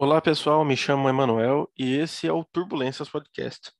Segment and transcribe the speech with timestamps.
[0.00, 3.72] Olá pessoal, me chamo Emanuel e esse é o Turbulências Podcast.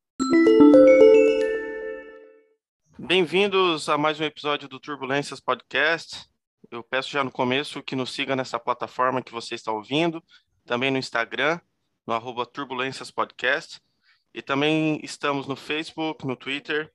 [2.98, 6.28] Bem-vindos a mais um episódio do Turbulências Podcast.
[6.72, 10.20] Eu peço já no começo que nos siga nessa plataforma que você está ouvindo,
[10.66, 11.60] também no Instagram,
[12.04, 13.80] no arroba Turbulências Podcast,
[14.34, 16.92] e também estamos no Facebook, no Twitter.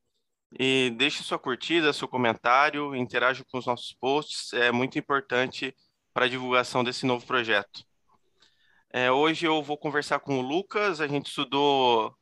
[0.60, 5.74] E deixe sua curtida, seu comentário, interaja com os nossos posts, é muito importante
[6.14, 7.86] para a divulgação desse novo projeto.
[8.96, 11.02] É, hoje eu vou conversar com o Lucas.
[11.02, 12.16] A gente estudou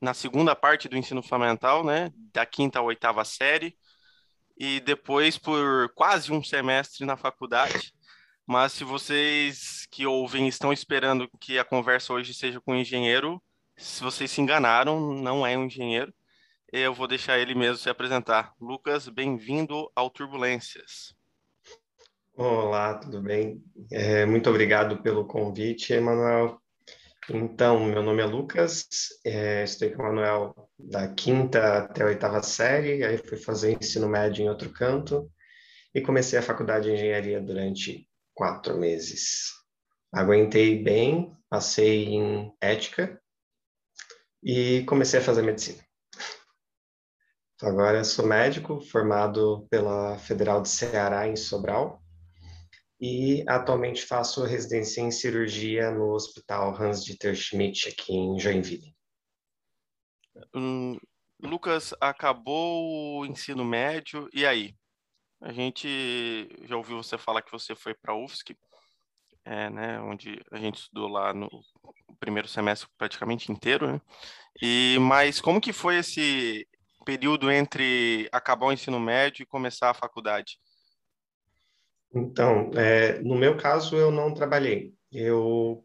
[0.00, 2.10] na segunda parte do ensino fundamental, né?
[2.32, 3.76] Da quinta à oitava série.
[4.58, 7.92] E depois por quase um semestre na faculdade.
[8.46, 13.42] Mas se vocês que ouvem estão esperando que a conversa hoje seja com um engenheiro,
[13.76, 16.14] se vocês se enganaram, não é um engenheiro.
[16.72, 18.52] Eu vou deixar ele mesmo se apresentar.
[18.60, 21.13] Lucas, bem-vindo ao Turbulências.
[22.36, 23.62] Olá, tudo bem?
[23.92, 26.60] É, muito obrigado pelo convite, Emanuel.
[27.30, 28.88] Então, meu nome é Lucas,
[29.24, 34.08] é, estou com o Emanuel da quinta até a oitava série, aí fui fazer ensino
[34.08, 35.30] médio em outro canto
[35.94, 39.52] e comecei a faculdade de engenharia durante quatro meses.
[40.12, 43.16] Aguentei bem, passei em ética
[44.42, 45.84] e comecei a fazer medicina.
[47.62, 52.03] Agora sou médico, formado pela Federal de Ceará, em Sobral,
[53.06, 58.96] e atualmente faço residência em cirurgia no Hospital Hans-Dieter Schmidt, aqui em Joinville.
[60.54, 60.98] Hum,
[61.38, 64.74] Lucas, acabou o ensino médio, e aí?
[65.38, 68.56] A gente já ouviu você falar que você foi para a UFSC,
[69.44, 71.50] é, né, onde a gente estudou lá no
[72.18, 74.00] primeiro semestre praticamente inteiro, né?
[74.62, 76.66] E, mas como que foi esse
[77.04, 80.58] período entre acabar o ensino médio e começar a faculdade?
[82.14, 84.94] Então, é, no meu caso, eu não trabalhei.
[85.10, 85.84] Eu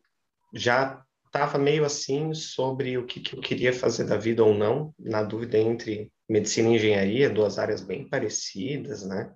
[0.54, 4.94] já estava meio assim sobre o que, que, eu queria fazer da vida ou não,
[5.00, 9.32] na dúvida entre medicina e engenharia, duas áreas bem parecidas, né?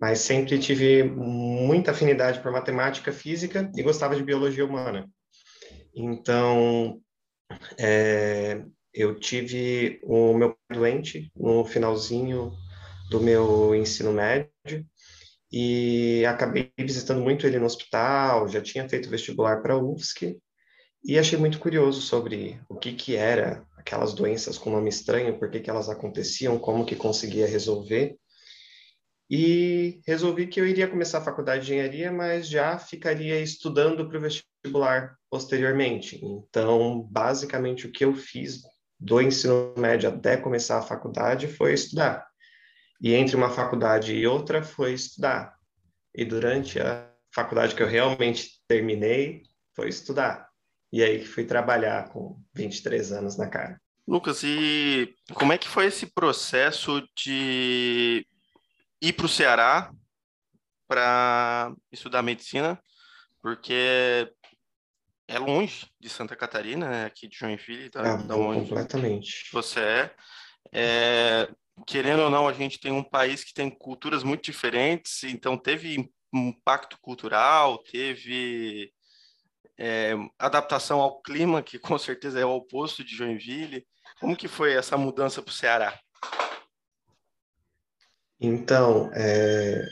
[0.00, 5.08] Mas sempre tive muita afinidade por matemática, física e gostava de biologia humana.
[5.94, 7.00] Então,
[7.78, 12.52] é, eu tive o meu doente no finalzinho
[13.10, 14.84] do meu ensino médio
[15.56, 20.36] e acabei visitando muito ele no hospital, já tinha feito vestibular para UFSC
[21.04, 25.48] e achei muito curioso sobre o que que era aquelas doenças com nome estranho, por
[25.48, 28.16] que que elas aconteciam, como que conseguia resolver.
[29.30, 34.18] E resolvi que eu iria começar a faculdade de engenharia, mas já ficaria estudando para
[34.18, 36.20] o vestibular posteriormente.
[36.20, 38.62] Então, basicamente o que eu fiz
[38.98, 42.26] do ensino médio até começar a faculdade foi estudar.
[43.00, 45.54] E entre uma faculdade e outra foi estudar.
[46.14, 49.42] E durante a faculdade que eu realmente terminei,
[49.74, 50.48] foi estudar.
[50.92, 53.80] E aí que fui trabalhar com 23 anos na cara.
[54.06, 58.24] Lucas, e como é que foi esse processo de
[59.00, 59.90] ir para o Ceará
[60.86, 62.78] para estudar medicina?
[63.42, 64.30] Porque
[65.26, 67.04] é longe de Santa Catarina, né?
[67.06, 68.00] aqui de Joinville, tá?
[68.06, 69.50] É, da onde completamente.
[69.52, 70.14] Você é.
[70.72, 71.48] é
[71.86, 76.10] querendo ou não, a gente tem um país que tem culturas muito diferentes, então teve
[76.32, 78.92] impacto cultural, teve
[79.78, 83.86] é, adaptação ao clima, que com certeza é o oposto de Joinville.
[84.20, 85.98] Como que foi essa mudança para o Ceará?
[88.40, 89.84] Então, é,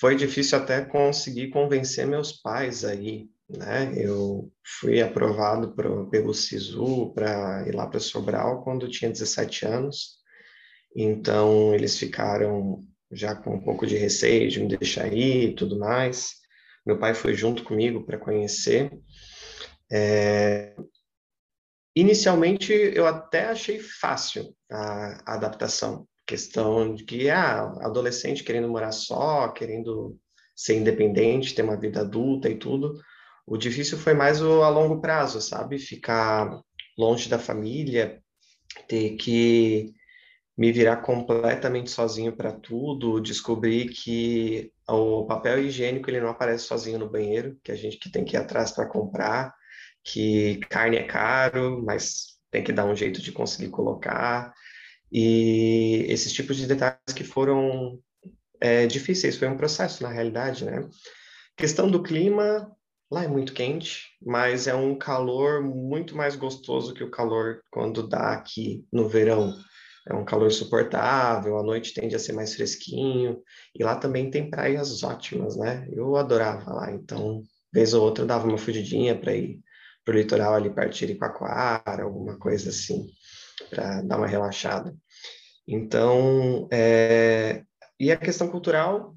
[0.00, 3.92] foi difícil até conseguir convencer meus pais aí, né?
[3.96, 9.66] Eu fui aprovado pro, pelo SISU para ir lá para Sobral quando eu tinha 17
[9.66, 10.17] anos.
[11.00, 15.78] Então, eles ficaram já com um pouco de receio de me deixar ir e tudo
[15.78, 16.32] mais.
[16.84, 18.90] Meu pai foi junto comigo para conhecer.
[19.92, 20.74] É...
[21.94, 26.04] Inicialmente, eu até achei fácil a, a adaptação.
[26.26, 30.18] Questão de que, ah, adolescente querendo morar só, querendo
[30.54, 33.00] ser independente, ter uma vida adulta e tudo.
[33.46, 35.78] O difícil foi mais o a longo prazo, sabe?
[35.78, 36.60] Ficar
[36.98, 38.20] longe da família,
[38.88, 39.94] ter que
[40.58, 46.98] me virar completamente sozinho para tudo, descobrir que o papel higiênico ele não aparece sozinho
[46.98, 49.54] no banheiro, que a gente que tem que ir atrás para comprar,
[50.02, 54.52] que carne é caro, mas tem que dar um jeito de conseguir colocar,
[55.12, 58.00] e esses tipos de detalhes que foram
[58.60, 60.88] é, difíceis, foi um processo na realidade, né?
[61.56, 62.68] Questão do clima,
[63.08, 68.08] lá é muito quente, mas é um calor muito mais gostoso que o calor quando
[68.08, 69.54] dá aqui no verão
[70.08, 73.42] é um calor suportável, a noite tende a ser mais fresquinho,
[73.74, 75.86] e lá também tem praias ótimas, né?
[75.92, 79.60] Eu adorava lá, então, vez ou outra, eu dava uma fugidinha para ir
[80.04, 83.06] para o litoral ali perto de Jericoacoara, alguma coisa assim,
[83.68, 84.96] para dar uma relaxada.
[85.66, 87.62] Então, é...
[88.00, 89.14] e a questão cultural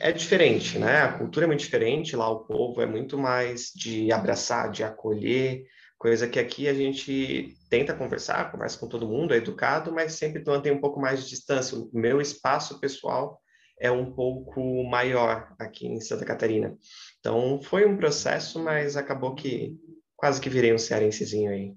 [0.00, 1.02] é diferente, né?
[1.02, 5.64] A cultura é muito diferente, lá o povo é muito mais de abraçar, de acolher,
[5.98, 10.44] coisa que aqui a gente tenta conversar, conversa com todo mundo, é educado, mas sempre
[10.44, 11.76] mantém um pouco mais de distância.
[11.76, 13.40] O meu espaço pessoal
[13.78, 16.76] é um pouco maior aqui em Santa Catarina.
[17.18, 19.78] Então, foi um processo, mas acabou que
[20.16, 21.74] quase que virei um cearensezinho aí.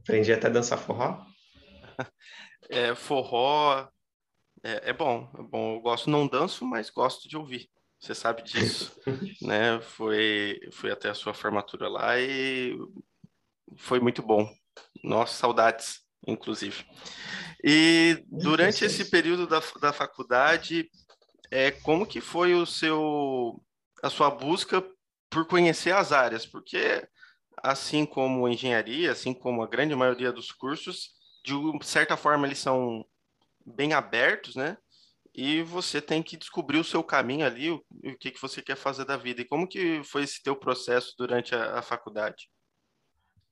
[0.00, 1.24] Aprendi até a dançar forró.
[2.68, 3.88] É, forró
[4.64, 5.76] é, é, bom, é bom.
[5.76, 7.70] Eu gosto, não danço, mas gosto de ouvir.
[8.06, 8.92] Você sabe disso,
[9.42, 9.80] né?
[9.80, 12.78] Foi, foi até a sua formatura lá e
[13.76, 14.48] foi muito bom.
[15.02, 16.84] Nossa, saudades, inclusive.
[17.64, 20.88] E durante esse período da, da faculdade,
[21.50, 23.60] é, como que foi o seu,
[24.00, 24.84] a sua busca
[25.28, 26.46] por conhecer as áreas?
[26.46, 27.04] Porque
[27.60, 31.10] assim como engenharia, assim como a grande maioria dos cursos,
[31.44, 31.54] de
[31.84, 33.04] certa forma eles são
[33.64, 34.78] bem abertos, né?
[35.36, 38.76] E você tem que descobrir o seu caminho ali, o, o que, que você quer
[38.76, 39.42] fazer da vida.
[39.42, 42.48] E como que foi esse teu processo durante a, a faculdade?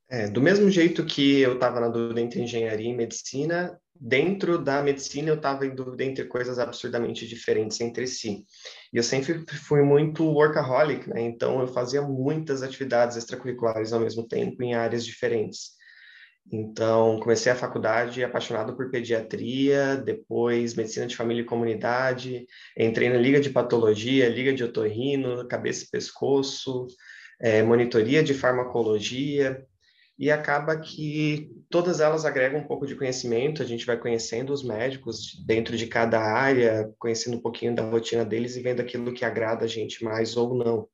[0.09, 4.83] É, do mesmo jeito que eu estava na dúvida entre engenharia e medicina, dentro da
[4.83, 8.45] medicina eu estava em dúvida entre coisas absurdamente diferentes entre si.
[8.93, 11.21] E eu sempre fui muito workaholic, né?
[11.21, 15.73] Então eu fazia muitas atividades extracurriculares ao mesmo tempo em áreas diferentes.
[16.53, 22.47] Então, comecei a faculdade apaixonado por pediatria, depois medicina de família e comunidade,
[22.79, 26.87] entrei na liga de patologia, liga de otorrino, cabeça e pescoço,
[27.41, 29.65] é, monitoria de farmacologia,
[30.19, 34.63] e acaba que todas elas agregam um pouco de conhecimento, a gente vai conhecendo os
[34.63, 39.25] médicos dentro de cada área, conhecendo um pouquinho da rotina deles e vendo aquilo que
[39.25, 40.89] agrada a gente mais ou não.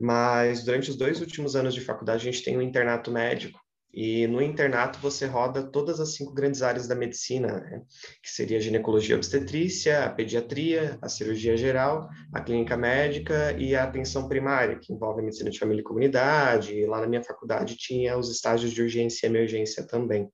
[0.00, 3.59] Mas durante os dois últimos anos de faculdade, a gente tem um internato médico,
[3.92, 7.82] e no internato você roda todas as cinco grandes áreas da medicina, né?
[8.22, 13.84] que seria a ginecologia obstetrícia, a pediatria, a cirurgia geral, a clínica médica e a
[13.84, 16.74] atenção primária, que envolve a medicina de família e comunidade.
[16.74, 20.28] E lá na minha faculdade tinha os estágios de urgência e emergência também.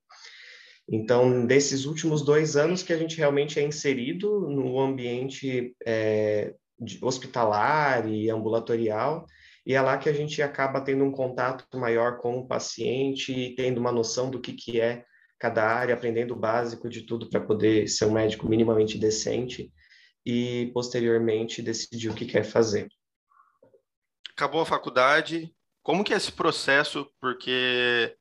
[0.88, 6.54] Então, desses últimos dois anos que a gente realmente é inserido no ambiente é,
[7.02, 9.26] hospitalar e ambulatorial,
[9.66, 13.78] e é lá que a gente acaba tendo um contato maior com o paciente, tendo
[13.78, 15.04] uma noção do que, que é
[15.40, 19.72] cada área, aprendendo o básico de tudo para poder ser um médico minimamente decente
[20.24, 22.88] e, posteriormente, decidir o que quer fazer.
[24.30, 25.52] Acabou a faculdade,
[25.82, 27.10] como que é esse processo?
[27.20, 28.16] Porque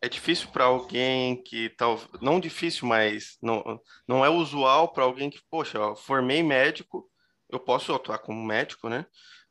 [0.00, 5.28] é difícil para alguém que tal, não difícil, mas não, não é usual para alguém
[5.28, 7.10] que, poxa, eu formei médico,
[7.50, 9.06] eu posso atuar como médico, né?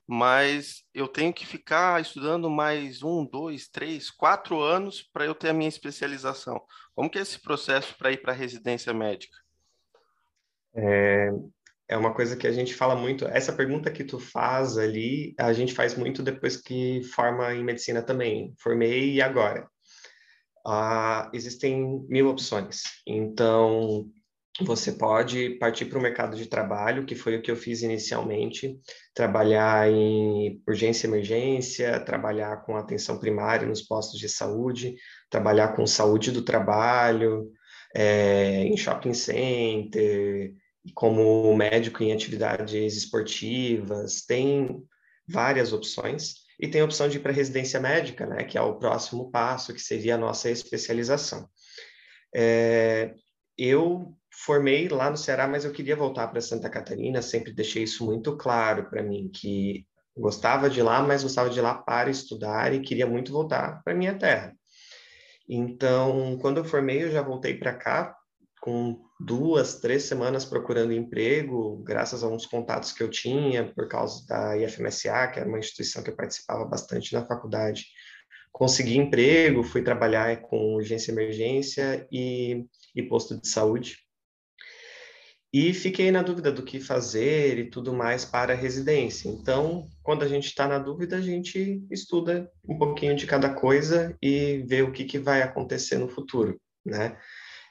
[0.08, 5.50] Mas eu tenho que ficar estudando mais um, dois, três, quatro anos para eu ter
[5.50, 6.62] a minha especialização.
[6.94, 9.38] Como que é esse processo para ir para a residência médica?
[10.76, 11.30] É,
[11.88, 13.26] é uma coisa que a gente fala muito.
[13.26, 18.02] Essa pergunta que tu faz ali, a gente faz muito depois que forma em medicina
[18.02, 18.54] também.
[18.60, 19.68] Formei e agora?
[20.66, 22.84] Ah, existem mil opções.
[23.06, 24.10] Então,
[24.62, 28.80] você pode partir para o mercado de trabalho, que foi o que eu fiz inicialmente,
[29.14, 34.96] trabalhar em urgência e emergência, trabalhar com atenção primária nos postos de saúde,
[35.30, 37.52] trabalhar com saúde do trabalho,
[37.96, 40.54] é, em shopping center,
[40.94, 44.84] como médico em atividades esportivas, tem
[45.28, 46.44] várias opções.
[46.60, 49.74] E tem a opção de ir para residência médica, né, que é o próximo passo,
[49.74, 51.50] que seria a nossa especialização.
[52.36, 53.16] É,
[53.58, 58.06] eu formei lá no Ceará, mas eu queria voltar para Santa Catarina, sempre deixei isso
[58.06, 59.86] muito claro para mim, que
[60.18, 64.18] gostava de lá, mas gostava de lá para estudar e queria muito voltar para minha
[64.18, 64.56] terra.
[65.48, 68.16] Então, quando eu formei, eu já voltei para cá
[68.62, 74.26] com duas, três semanas procurando emprego, graças a uns contatos que eu tinha por causa
[74.26, 77.86] da IFMSA, que era uma instituição que eu participava bastante na faculdade.
[78.54, 83.98] Consegui emprego, fui trabalhar com urgência e emergência e, e posto de saúde.
[85.54, 89.30] E fiquei na dúvida do que fazer e tudo mais para a residência.
[89.30, 94.18] Então, quando a gente está na dúvida, a gente estuda um pouquinho de cada coisa
[94.20, 97.16] e vê o que, que vai acontecer no futuro, né?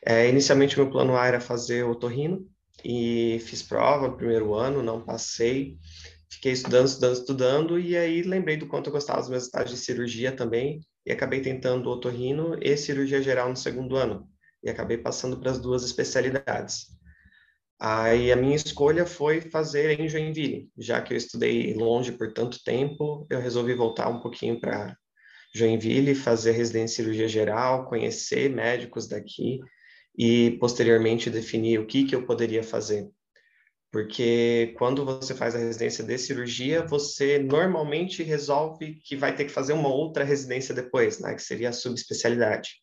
[0.05, 2.47] É, inicialmente, meu plano A era fazer otorrino
[2.85, 5.77] e fiz prova no primeiro ano, não passei.
[6.31, 9.85] Fiquei estudando, estudando, estudando e aí lembrei do quanto eu gostava dos meus estágios de
[9.85, 14.29] cirurgia também e acabei tentando otorrino e cirurgia geral no segundo ano
[14.63, 17.02] e acabei passando para as duas especialidades.
[17.85, 22.63] Aí a minha escolha foi fazer em Joinville, já que eu estudei longe por tanto
[22.63, 24.97] tempo, eu resolvi voltar um pouquinho para
[25.53, 29.59] Joinville, fazer residência em cirurgia geral, conhecer médicos daqui
[30.17, 33.11] e posteriormente definir o que que eu poderia fazer.
[33.91, 39.51] Porque quando você faz a residência de cirurgia, você normalmente resolve que vai ter que
[39.51, 42.82] fazer uma outra residência depois, né, que seria a subespecialidade.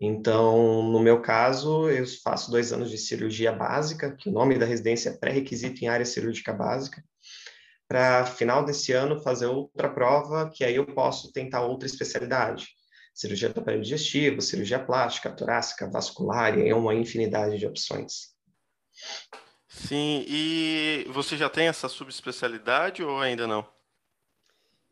[0.00, 4.66] Então, no meu caso, eu faço dois anos de cirurgia básica, que o nome da
[4.66, 7.02] residência é pré-requisito em área cirúrgica básica,
[7.88, 12.68] para final desse ano fazer outra prova, que aí eu posso tentar outra especialidade.
[13.14, 18.34] Cirurgia do aparelho digestivo, cirurgia plástica, torácica, vascular, e é uma infinidade de opções.
[19.68, 23.66] Sim, e você já tem essa subespecialidade ou ainda não?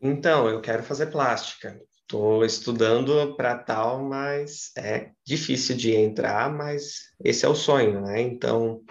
[0.01, 1.81] Então, eu quero fazer plástica.
[2.13, 8.21] Estou estudando para tal, mas é difícil de entrar, mas esse é o sonho, né?
[8.21, 8.83] Então,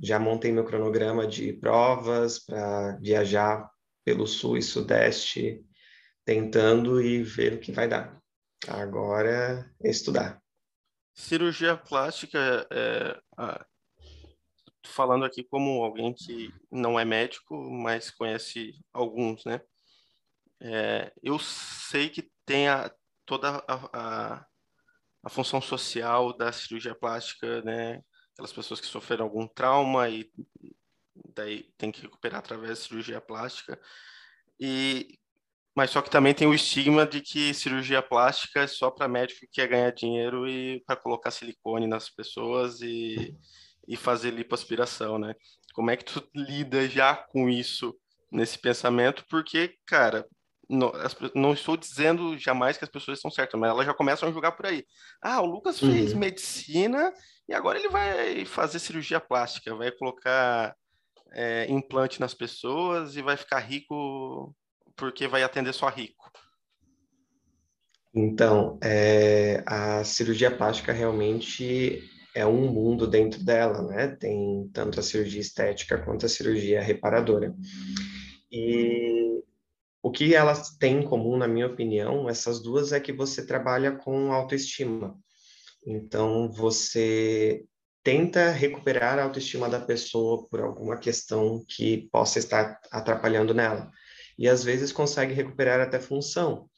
[0.00, 3.68] já montei meu cronograma de provas para viajar
[4.04, 5.60] pelo sul e sudeste,
[6.24, 8.16] tentando e ver o que vai dar.
[8.68, 10.40] Agora é estudar.
[11.12, 13.20] Cirurgia plástica, é,
[14.84, 19.60] falando aqui como alguém que não é médico, mas conhece alguns, né?
[20.60, 22.90] É, eu sei que tem a,
[23.26, 24.46] toda a, a,
[25.22, 28.02] a, função social da cirurgia plástica, né?
[28.32, 30.30] Aquelas pessoas que sofreram algum trauma e
[31.34, 33.78] daí tem que recuperar através da cirurgia plástica.
[34.58, 35.18] E
[35.76, 39.40] mas só que também tem o estigma de que cirurgia plástica é só para médico
[39.40, 43.36] que quer ganhar dinheiro e para colocar silicone nas pessoas e,
[43.86, 45.34] e fazer lipoaspiração, né?
[45.74, 47.94] Como é que tu lida já com isso
[48.32, 49.24] nesse pensamento?
[49.30, 50.26] Porque, cara,
[50.68, 50.92] não,
[51.34, 54.52] não, estou dizendo jamais que as pessoas estão certas, mas elas já começam a julgar
[54.52, 54.84] por aí.
[55.22, 56.18] Ah, o Lucas fez uhum.
[56.18, 57.12] medicina
[57.48, 60.74] e agora ele vai fazer cirurgia plástica, vai colocar
[61.32, 64.54] é, implante nas pessoas e vai ficar rico
[64.94, 66.30] porque vai atender só rico.
[68.14, 72.02] Então, é, a cirurgia plástica realmente
[72.34, 74.08] é um mundo dentro dela, né?
[74.08, 77.54] Tem tanto a cirurgia estética quanto a cirurgia reparadora.
[78.50, 79.42] E
[80.08, 83.92] o que elas têm em comum, na minha opinião, essas duas é que você trabalha
[83.92, 85.14] com autoestima.
[85.86, 87.62] Então, você
[88.02, 93.90] tenta recuperar a autoestima da pessoa por alguma questão que possa estar atrapalhando nela.
[94.38, 96.70] E às vezes consegue recuperar até função.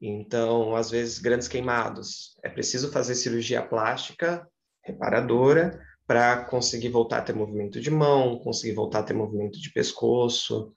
[0.00, 2.38] Então, às vezes, grandes queimados.
[2.44, 4.46] É preciso fazer cirurgia plástica
[4.84, 9.72] reparadora para conseguir voltar a ter movimento de mão, conseguir voltar a ter movimento de
[9.72, 10.72] pescoço,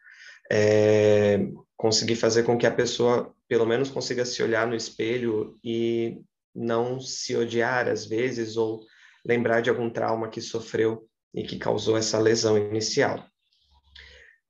[0.51, 1.39] é,
[1.81, 6.21] conseguir fazer com que a pessoa pelo menos consiga se olhar no espelho e
[6.53, 8.81] não se odiar às vezes ou
[9.25, 13.25] lembrar de algum trauma que sofreu e que causou essa lesão inicial.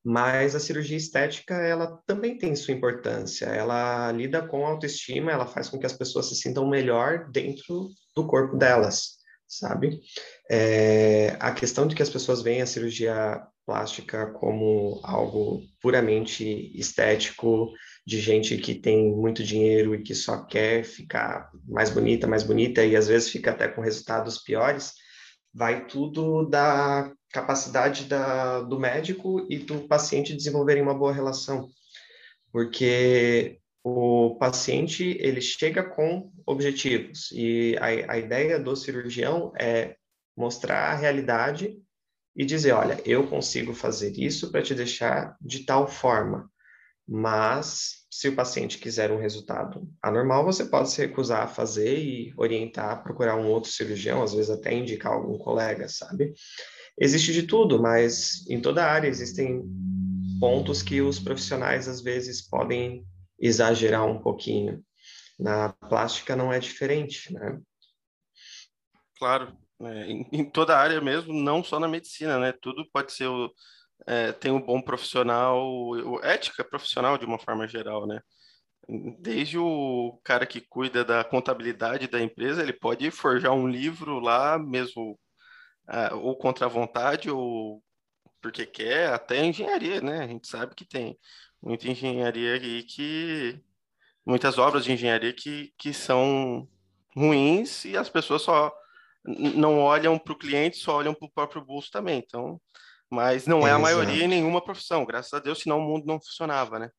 [0.04, 3.46] Mas a cirurgia estética, ela também tem sua importância.
[3.46, 7.88] Ela lida com a autoestima, ela faz com que as pessoas se sintam melhor dentro
[8.14, 10.02] do corpo delas, sabe?
[10.50, 17.72] É, a questão de que as pessoas veem a cirurgia plástica como algo puramente estético,
[18.06, 22.84] de gente que tem muito dinheiro e que só quer ficar mais bonita, mais bonita,
[22.84, 24.94] e às vezes fica até com resultados piores,
[25.54, 31.70] vai tudo da capacidade da, do médico e do paciente desenvolverem uma boa relação.
[32.52, 39.96] Porque o paciente ele chega com objetivos e a, a ideia do cirurgião é
[40.36, 41.78] mostrar a realidade
[42.36, 46.50] e dizer, olha, eu consigo fazer isso para te deixar de tal forma,
[47.08, 52.34] mas se o paciente quiser um resultado anormal, você pode se recusar a fazer e
[52.38, 56.34] orientar, procurar um outro cirurgião, às vezes até indicar algum colega, sabe?
[57.00, 59.64] Existe de tudo, mas em toda área existem
[60.40, 63.06] pontos que os profissionais às vezes podem
[63.40, 64.84] exagerar um pouquinho.
[65.40, 67.60] Na plástica não é diferente, né?
[69.18, 69.58] Claro,
[69.88, 72.52] é, em, em, toda área mesmo, não só na medicina, né?
[72.62, 73.52] Tudo pode ser o,
[74.08, 75.62] é, tem um bom profissional,
[76.24, 78.22] ética profissional de uma forma geral, né?
[79.20, 84.58] Desde o cara que cuida da contabilidade da empresa, ele pode forjar um livro lá
[84.60, 85.20] mesmo,
[85.90, 87.84] é, ou contra a vontade, ou
[88.42, 90.24] porque quer, até engenharia, né?
[90.24, 91.18] A gente sabe que tem
[91.62, 93.62] muita engenharia aí que.
[94.26, 96.68] muitas obras de engenharia que, que são
[97.16, 98.72] ruins e as pessoas só
[99.26, 102.20] não olham para o cliente, só olham para o próprio bolso também.
[102.26, 102.60] Então,
[103.10, 106.20] mas não é a maioria em nenhuma profissão, graças a Deus, senão o mundo não
[106.20, 106.90] funcionava, né?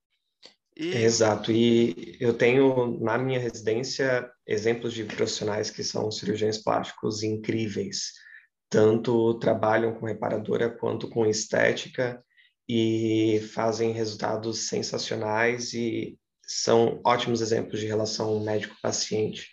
[0.76, 0.88] E...
[0.88, 8.12] Exato, e eu tenho na minha residência exemplos de profissionais que são cirurgiões plásticos incríveis,
[8.70, 12.22] tanto trabalham com reparadora quanto com estética
[12.66, 19.50] e fazem resultados sensacionais e são ótimos exemplos de relação médico-paciente,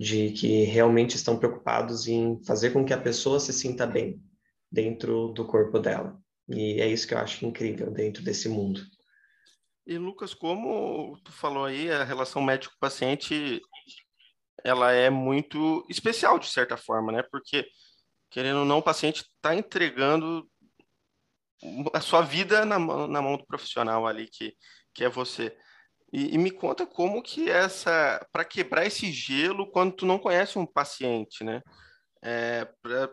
[0.00, 4.18] de que realmente estão preocupados em fazer com que a pessoa se sinta bem
[4.72, 6.18] dentro do corpo dela.
[6.48, 8.80] E é isso que eu acho incrível dentro desse mundo.
[9.86, 13.60] E Lucas, como tu falou aí, a relação médico-paciente
[14.64, 17.22] ela é muito especial de certa forma, né?
[17.30, 17.66] Porque
[18.30, 20.48] querendo ou não, o paciente está entregando
[21.92, 24.56] a sua vida na, na mão do profissional ali que,
[24.94, 25.54] que é você.
[26.12, 30.58] E, e me conta como que essa, para quebrar esse gelo quando tu não conhece
[30.58, 31.62] um paciente, né?
[32.22, 33.10] É, pra,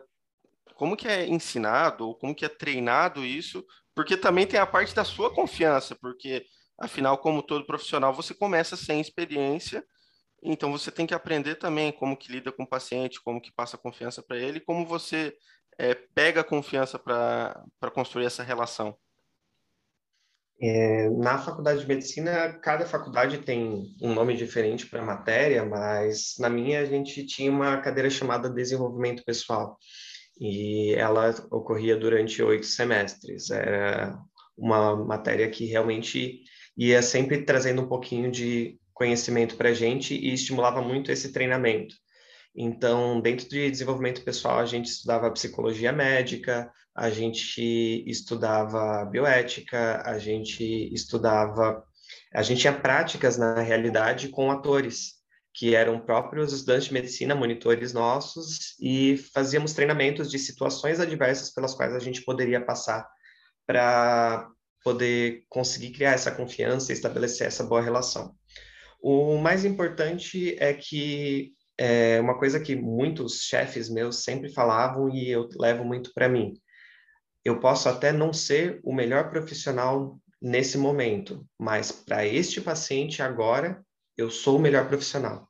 [0.74, 3.64] como que é ensinado ou como que é treinado isso?
[3.94, 6.44] Porque também tem a parte da sua confiança, porque
[6.78, 9.84] afinal, como todo profissional, você começa sem experiência,
[10.42, 13.76] então você tem que aprender também como que lida com o paciente, como que passa
[13.76, 15.36] confiança para ele, como você
[15.78, 18.96] é, pega confiança para construir essa relação.
[20.60, 26.34] É, na faculdade de medicina, cada faculdade tem um nome diferente para a matéria, mas
[26.38, 29.78] na minha a gente tinha uma cadeira chamada desenvolvimento pessoal
[30.40, 33.50] e ela ocorria durante oito semestres.
[33.50, 34.18] Era
[34.56, 36.40] uma matéria que realmente
[36.76, 41.94] ia sempre trazendo um pouquinho de conhecimento para a gente e estimulava muito esse treinamento.
[42.56, 46.68] Então, dentro de desenvolvimento pessoal, a gente estudava psicologia médica,
[46.98, 51.84] a gente estudava bioética, a gente estudava.
[52.34, 55.14] A gente tinha práticas, na realidade, com atores,
[55.54, 61.72] que eram próprios estudantes de medicina, monitores nossos, e fazíamos treinamentos de situações adversas pelas
[61.74, 63.08] quais a gente poderia passar
[63.64, 64.48] para
[64.82, 68.34] poder conseguir criar essa confiança e estabelecer essa boa relação.
[69.00, 75.30] O mais importante é que é uma coisa que muitos chefes meus sempre falavam e
[75.30, 76.54] eu levo muito para mim.
[77.44, 83.82] Eu posso até não ser o melhor profissional nesse momento, mas para este paciente agora,
[84.16, 85.48] eu sou o melhor profissional.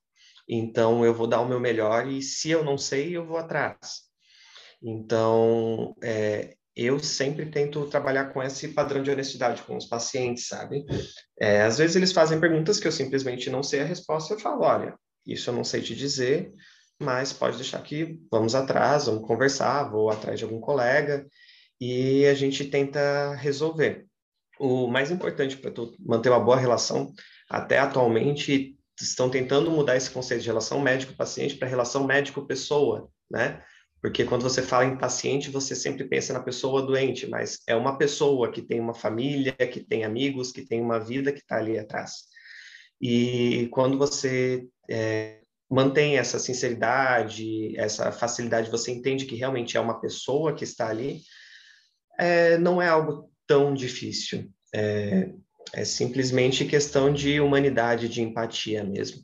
[0.49, 4.09] Então, eu vou dar o meu melhor e se eu não sei, eu vou atrás.
[4.83, 10.87] Então, é, eu sempre tento trabalhar com esse padrão de honestidade com os pacientes, sabe?
[11.39, 14.63] É, às vezes eles fazem perguntas que eu simplesmente não sei a resposta, eu falo,
[14.63, 14.95] olha,
[15.27, 16.53] isso eu não sei te dizer,
[16.99, 21.27] mas pode deixar que vamos atrás, vamos conversar, vou atrás de algum colega
[21.81, 24.07] e a gente tenta resolver.
[24.59, 27.13] O mais importante para manter uma boa relação,
[27.49, 33.63] até atualmente estão tentando mudar esse conceito de relação médico-paciente para relação médico-pessoa, né?
[34.01, 37.97] Porque quando você fala em paciente, você sempre pensa na pessoa doente, mas é uma
[37.99, 41.79] pessoa que tem uma família, que tem amigos, que tem uma vida que está ali
[41.79, 42.25] atrás.
[43.01, 50.01] E quando você é, mantém essa sinceridade, essa facilidade, você entende que realmente é uma
[50.01, 51.21] pessoa que está ali,
[52.19, 54.53] é, não é algo tão difícil.
[54.75, 55.33] É,
[55.73, 59.23] é simplesmente questão de humanidade, de empatia mesmo.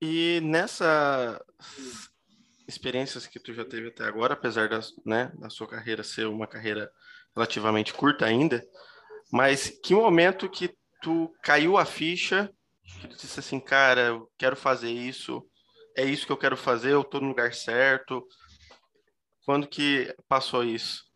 [0.00, 1.40] E nessas
[2.68, 6.46] experiências que tu já teve até agora, apesar da, né, da sua carreira ser uma
[6.46, 6.90] carreira
[7.34, 8.64] relativamente curta ainda,
[9.32, 12.50] mas que momento que tu caiu a ficha,
[13.00, 15.44] que tu disse assim, cara, eu quero fazer isso,
[15.96, 18.24] é isso que eu quero fazer, eu tô no lugar certo.
[19.44, 21.07] Quando que passou isso?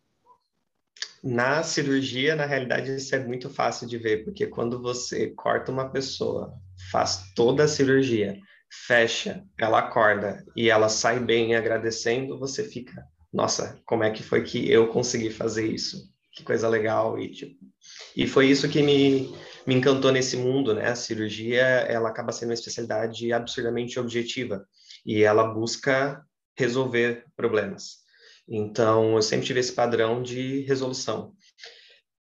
[1.23, 5.89] Na cirurgia, na realidade, isso é muito fácil de ver, porque quando você corta uma
[5.89, 6.53] pessoa,
[6.91, 8.37] faz toda a cirurgia,
[8.87, 14.43] fecha, ela acorda e ela sai bem agradecendo, você fica, nossa, como é que foi
[14.43, 16.11] que eu consegui fazer isso?
[16.33, 17.63] Que coisa legal e tipo,
[18.15, 19.33] e foi isso que me,
[19.65, 20.87] me encantou nesse mundo, né?
[20.87, 24.65] A cirurgia, ela acaba sendo uma especialidade absurdamente objetiva
[25.05, 26.23] e ela busca
[26.57, 28.02] resolver problemas.
[28.47, 31.33] Então, eu sempre tive esse padrão de resolução.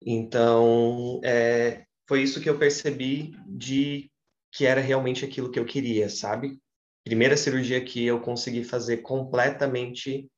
[0.03, 4.11] Então, é, foi isso que eu percebi de
[4.53, 6.59] que era realmente aquilo que eu queria, sabe?
[7.05, 10.29] Primeira cirurgia que eu consegui fazer completamente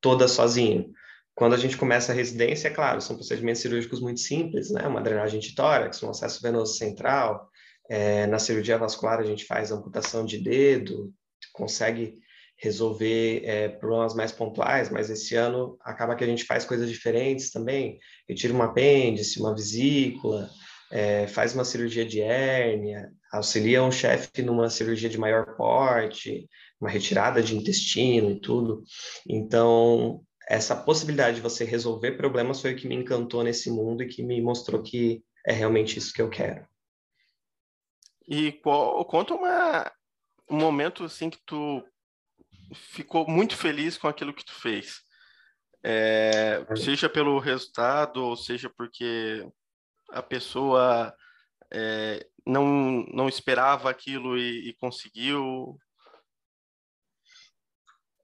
[0.00, 0.92] toda sozinho.
[1.34, 4.86] Quando a gente começa a residência, é claro, são procedimentos cirúrgicos muito simples, né?
[4.86, 7.50] Uma drenagem de tórax, um acesso venoso central.
[7.88, 11.12] É, na cirurgia vascular, a gente faz amputação de dedo,
[11.52, 12.14] consegue
[12.58, 17.50] resolver é, problemas mais pontuais, mas esse ano acaba que a gente faz coisas diferentes
[17.50, 17.98] também.
[18.28, 20.48] Retira um apêndice, uma vesícula,
[20.90, 26.48] é, faz uma cirurgia de hérnia, auxilia um chefe numa cirurgia de maior porte,
[26.80, 28.82] uma retirada de intestino e tudo.
[29.28, 34.08] Então, essa possibilidade de você resolver problemas foi o que me encantou nesse mundo e
[34.08, 36.66] que me mostrou que é realmente isso que eu quero.
[38.28, 39.92] E qual, conta uma,
[40.50, 41.84] um momento assim que tu
[42.74, 45.00] ficou muito feliz com aquilo que tu fez.
[45.84, 49.46] É, seja pelo resultado, ou seja porque
[50.10, 51.14] a pessoa
[51.72, 55.78] é, não, não esperava aquilo e, e conseguiu?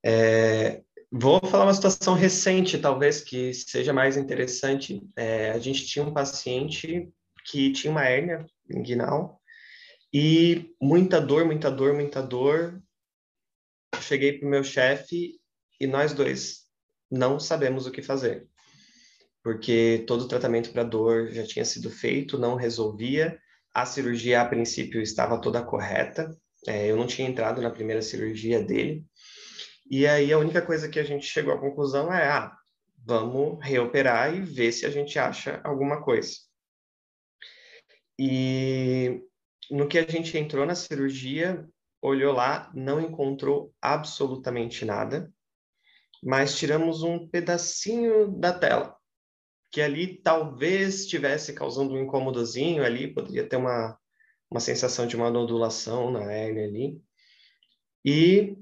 [0.05, 5.03] É, vou falar uma situação recente, talvez, que seja mais interessante.
[5.17, 7.13] É, a gente tinha um paciente
[7.45, 9.41] que tinha uma hérnia inguinal
[10.13, 12.83] e muita dor, muita dor, muita dor.
[14.03, 15.41] Cheguei para o meu chefe
[15.81, 16.63] e nós dois
[17.11, 18.49] não sabemos o que fazer,
[19.43, 23.39] porque todo o tratamento para dor já tinha sido feito, não resolvia.
[23.75, 26.31] A cirurgia, a princípio, estava toda correta.
[26.67, 29.05] É, eu não tinha entrado na primeira cirurgia dele.
[29.91, 32.53] E aí a única coisa que a gente chegou à conclusão é, ah,
[33.05, 36.33] vamos reoperar e ver se a gente acha alguma coisa.
[38.19, 39.23] E
[39.71, 41.67] no que a gente entrou na cirurgia,
[42.03, 45.33] olhou lá, não encontrou absolutamente nada,
[46.23, 48.97] mas tiramos um pedacinho da tela,
[49.71, 53.97] que ali talvez estivesse causando um incômodozinho ali, poderia ter uma,
[54.51, 57.01] uma sensação de uma nodulação na hérnia ali.
[58.05, 58.57] E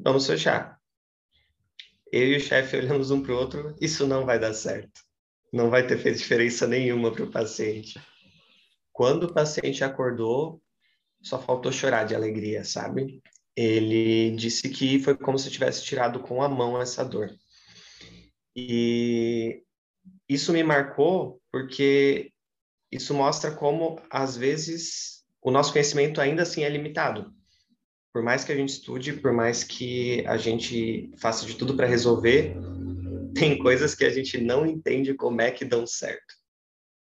[0.00, 0.80] vamos fechar.
[2.10, 5.00] Eu e o chefe olhamos um para o outro, isso não vai dar certo.
[5.52, 8.00] Não vai ter feito diferença nenhuma para o paciente.
[8.90, 10.62] Quando o paciente acordou,
[11.22, 13.22] só faltou chorar de alegria, sabe?
[13.56, 17.30] Ele disse que foi como se tivesse tirado com a mão essa dor.
[18.56, 19.62] E
[20.28, 22.32] isso me marcou porque
[22.90, 27.32] isso mostra como, às vezes, o nosso conhecimento ainda assim é limitado
[28.12, 31.86] por mais que a gente estude, por mais que a gente faça de tudo para
[31.86, 32.54] resolver,
[33.34, 36.34] tem coisas que a gente não entende como é que dão certo.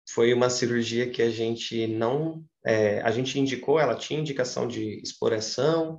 [0.10, 5.02] Foi uma cirurgia que a gente não, é, a gente indicou, ela tinha indicação de
[5.02, 5.98] exploração,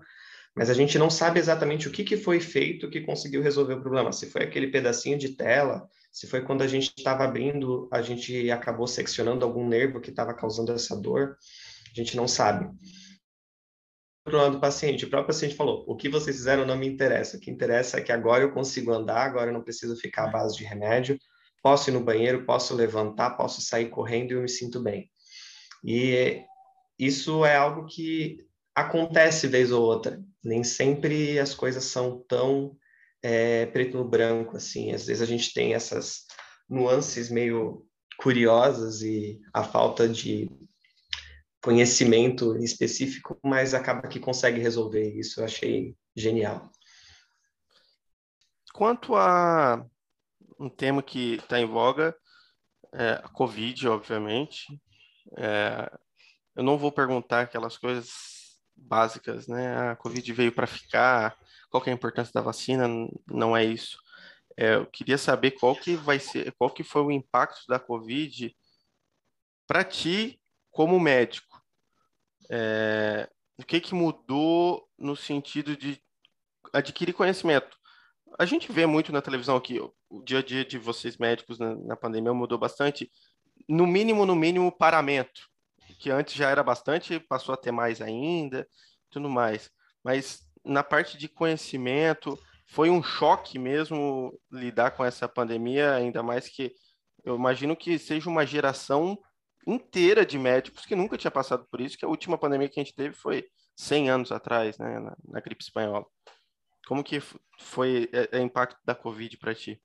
[0.55, 3.81] mas a gente não sabe exatamente o que, que foi feito que conseguiu resolver o
[3.81, 4.13] problema.
[4.13, 8.51] Se foi aquele pedacinho de tela, se foi quando a gente estava abrindo, a gente
[8.51, 11.37] acabou seccionando algum nervo que estava causando essa dor,
[11.91, 12.71] a gente não sabe
[14.25, 15.05] problema do paciente.
[15.05, 17.37] O próprio paciente falou: o que vocês fizeram não me interessa.
[17.37, 20.31] O que interessa é que agora eu consigo andar, agora eu não preciso ficar à
[20.31, 21.19] base de remédio.
[21.63, 25.09] Posso ir no banheiro, posso levantar, posso sair correndo e eu me sinto bem.
[25.85, 26.43] E
[27.07, 28.39] isso é algo que
[28.75, 30.23] acontece vez ou outra.
[30.43, 32.77] Nem sempre as coisas são tão
[33.23, 34.93] é, preto no branco assim.
[34.93, 36.27] Às vezes a gente tem essas
[36.69, 37.87] nuances meio
[38.19, 40.49] curiosas e a falta de
[41.63, 45.41] conhecimento específico, mas acaba que consegue resolver isso.
[45.41, 46.71] Eu achei genial.
[48.73, 49.85] Quanto a
[50.59, 52.17] um tema que está em voga,
[52.95, 54.67] é a Covid, obviamente.
[55.37, 55.91] É,
[56.57, 58.11] eu não vou perguntar aquelas coisas
[58.77, 59.91] básicas, né?
[59.91, 61.37] A Covid veio para ficar,
[61.71, 62.89] qual é a importância da vacina?
[63.31, 63.99] Não é isso.
[64.57, 68.55] É, eu queria saber qual que vai ser, qual que foi o impacto da Covid
[69.67, 71.53] para ti como médico
[72.51, 73.27] é,
[73.59, 75.99] o que, que mudou no sentido de
[76.71, 77.79] adquirir conhecimento?
[78.39, 81.75] A gente vê muito na televisão que o dia a dia de vocês médicos na,
[81.77, 83.11] na pandemia mudou bastante.
[83.67, 85.49] No mínimo, no mínimo, paramento,
[86.03, 88.67] que antes já era bastante, passou a ter mais ainda,
[89.09, 89.71] tudo mais.
[90.03, 92.37] Mas na parte de conhecimento,
[92.67, 96.75] foi um choque mesmo lidar com essa pandemia, ainda mais que
[97.25, 99.17] eu imagino que seja uma geração
[99.65, 102.83] inteira de médicos que nunca tinha passado por isso, que a última pandemia que a
[102.83, 106.05] gente teve foi 100 anos atrás, né, na, na gripe espanhola.
[106.85, 107.21] Como que
[107.61, 109.81] foi o impacto da Covid para ti?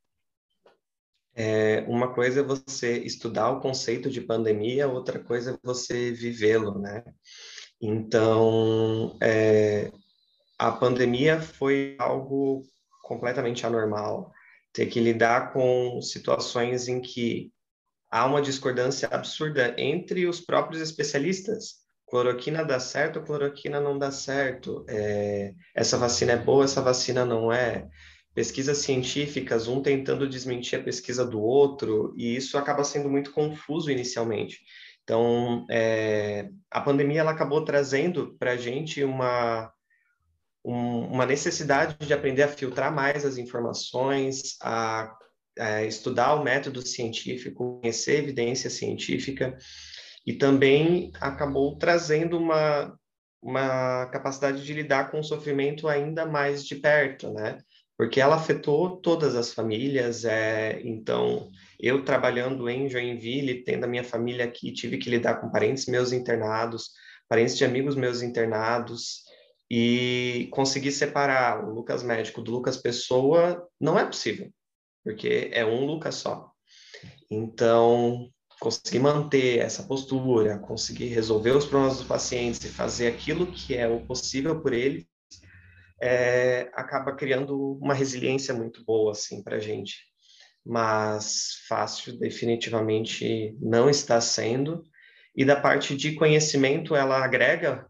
[1.40, 6.80] É, uma coisa é você estudar o conceito de pandemia, outra coisa é você vivê-lo,
[6.80, 7.04] né?
[7.80, 9.92] Então, é,
[10.58, 12.64] a pandemia foi algo
[13.04, 14.32] completamente anormal.
[14.74, 17.52] Ter que lidar com situações em que
[18.10, 21.86] há uma discordância absurda entre os próprios especialistas.
[22.08, 24.84] Cloroquina dá certo, cloroquina não dá certo.
[24.90, 27.88] É, essa vacina é boa, essa vacina não é.
[28.38, 33.90] Pesquisas científicas, um tentando desmentir a pesquisa do outro, e isso acaba sendo muito confuso
[33.90, 34.60] inicialmente.
[35.04, 39.74] Então, é, a pandemia ela acabou trazendo para a gente uma,
[40.64, 45.12] um, uma necessidade de aprender a filtrar mais as informações, a
[45.58, 49.58] é, estudar o método científico, conhecer evidência científica,
[50.24, 52.96] e também acabou trazendo uma,
[53.42, 57.58] uma capacidade de lidar com o sofrimento ainda mais de perto, né?
[57.98, 64.04] Porque ela afetou todas as famílias, é, então eu trabalhando em Joinville, tendo a minha
[64.04, 66.92] família aqui, tive que lidar com parentes meus internados,
[67.28, 69.24] parentes de amigos meus internados,
[69.70, 74.52] e conseguir separar o Lucas médico do Lucas pessoa não é possível
[75.08, 76.52] porque é um Lucas só.
[77.32, 78.30] Então,
[78.60, 83.88] conseguir manter essa postura, conseguir resolver os problemas dos pacientes e fazer aquilo que é
[83.88, 85.06] o possível por eles,
[86.02, 90.06] é, acaba criando uma resiliência muito boa assim para a gente.
[90.66, 94.84] Mas fácil definitivamente não está sendo.
[95.36, 97.88] E da parte de conhecimento, ela agrega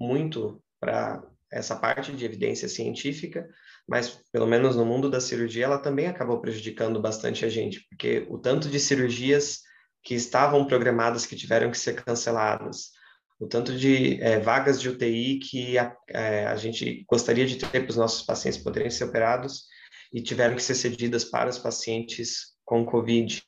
[0.00, 3.48] muito para essa parte de evidência científica,
[3.88, 8.26] mas pelo menos no mundo da cirurgia ela também acabou prejudicando bastante a gente, porque
[8.28, 9.62] o tanto de cirurgias
[10.02, 12.90] que estavam programadas que tiveram que ser canceladas,
[13.38, 17.80] o tanto de é, vagas de UTI que a, é, a gente gostaria de ter
[17.80, 19.64] para os nossos pacientes poderem ser operados
[20.12, 23.42] e tiveram que ser cedidas para os pacientes com Covid.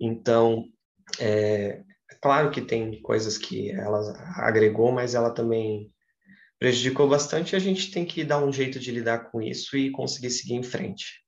[0.00, 0.64] Então,
[1.20, 1.82] é,
[2.22, 4.00] claro que tem coisas que ela
[4.36, 5.92] agregou, mas ela também
[6.58, 9.90] prejudicou bastante e a gente tem que dar um jeito de lidar com isso e
[9.90, 11.23] conseguir seguir em frente.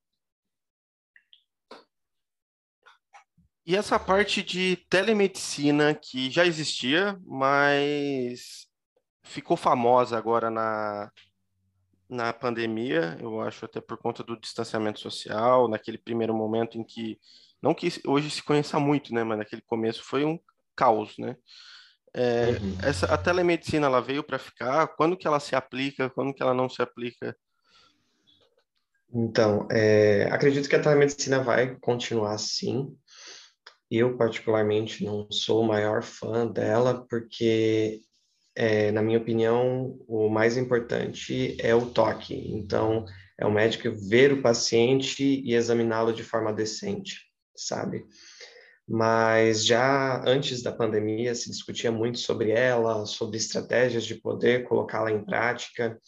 [3.67, 8.69] E essa parte de telemedicina que já existia, mas
[9.25, 11.11] ficou famosa agora na,
[12.09, 17.19] na pandemia, eu acho até por conta do distanciamento social, naquele primeiro momento em que,
[17.61, 20.39] não que hoje se conheça muito, né, mas naquele começo foi um
[20.77, 21.37] caos, né?
[22.15, 22.79] É, uhum.
[22.83, 24.87] essa, a telemedicina, ela veio para ficar?
[24.97, 26.09] Quando que ela se aplica?
[26.09, 27.37] Quando que ela não se aplica?
[29.13, 32.97] Então, é, acredito que a telemedicina vai continuar sim.
[33.91, 38.01] Eu, particularmente, não sou o maior fã dela, porque,
[38.55, 42.35] é, na minha opinião, o mais importante é o toque.
[42.35, 43.05] Então,
[43.39, 47.21] é o médico ver o paciente e examiná-lo de forma decente,
[47.55, 48.05] sabe?
[48.89, 55.11] Mas já antes da pandemia se discutia muito sobre ela, sobre estratégias de poder colocá-la
[55.11, 56.01] em prática.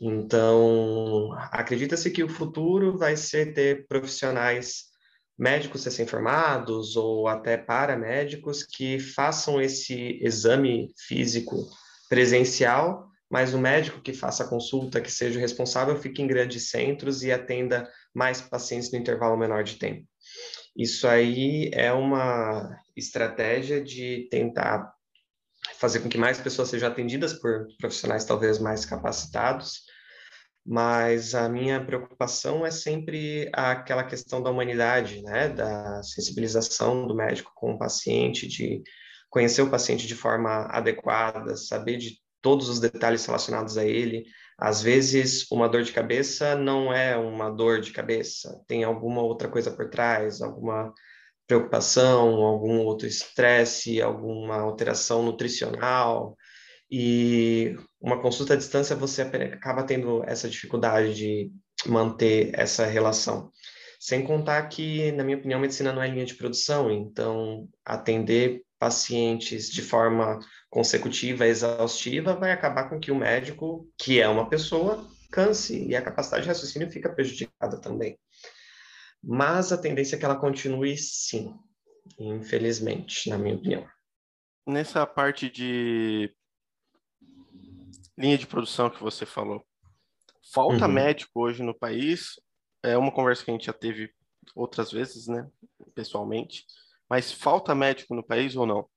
[0.00, 4.91] Então, acredita-se que o futuro vai ser ter profissionais
[5.38, 11.68] médicos recém-formados ou até paramédicos que façam esse exame físico
[12.08, 16.68] presencial, mas o médico que faça a consulta, que seja o responsável, fique em grandes
[16.68, 20.06] centros e atenda mais pacientes no intervalo menor de tempo.
[20.76, 24.92] Isso aí é uma estratégia de tentar
[25.78, 29.82] fazer com que mais pessoas sejam atendidas por profissionais talvez mais capacitados,
[30.64, 37.52] mas a minha preocupação é sempre aquela questão da humanidade, né, da sensibilização do médico
[37.54, 38.82] com o paciente, de
[39.28, 44.24] conhecer o paciente de forma adequada, saber de todos os detalhes relacionados a ele.
[44.58, 49.48] Às vezes, uma dor de cabeça não é uma dor de cabeça, tem alguma outra
[49.48, 50.92] coisa por trás, alguma
[51.46, 56.36] preocupação, algum outro estresse, alguma alteração nutricional,
[56.94, 61.50] e uma consulta à distância você acaba tendo essa dificuldade de
[61.86, 63.50] manter essa relação.
[63.98, 69.70] Sem contar que, na minha opinião, medicina não é linha de produção, então atender pacientes
[69.70, 75.86] de forma consecutiva, exaustiva, vai acabar com que o médico, que é uma pessoa, canse
[75.86, 78.18] e a capacidade de raciocínio fica prejudicada também.
[79.24, 81.54] Mas a tendência é que ela continue sim,
[82.18, 83.86] infelizmente, na minha opinião.
[84.66, 86.30] Nessa parte de
[88.18, 89.64] linha de produção que você falou.
[90.52, 90.92] Falta uhum.
[90.92, 92.40] médico hoje no país.
[92.82, 94.12] É uma conversa que a gente já teve
[94.54, 95.48] outras vezes, né?
[95.94, 96.64] Pessoalmente.
[97.08, 98.88] Mas falta médico no país ou não?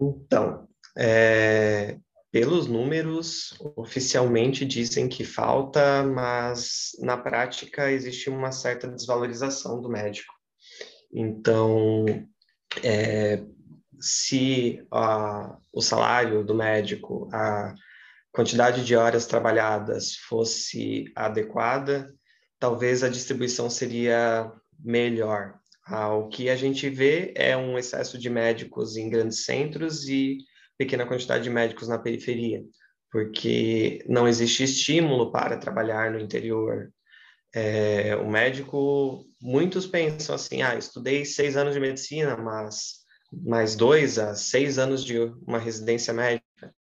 [0.00, 1.98] Então, é,
[2.30, 10.32] pelos números, oficialmente dizem que falta, mas na prática existe uma certa desvalorização do médico.
[11.12, 12.04] Então,
[12.82, 13.42] é,
[14.00, 14.80] se
[15.72, 17.74] o salário do médico, a
[18.32, 22.12] quantidade de horas trabalhadas fosse adequada,
[22.58, 25.58] talvez a distribuição seria melhor.
[25.88, 30.38] Uh, o que a gente vê é um excesso de médicos em grandes centros e
[30.76, 32.62] pequena quantidade de médicos na periferia,
[33.10, 36.92] porque não existe estímulo para trabalhar no interior.
[37.54, 42.97] É, o médico, muitos pensam assim, ah, estudei seis anos de medicina, mas
[43.32, 46.74] mais dois a seis anos de uma residência médica.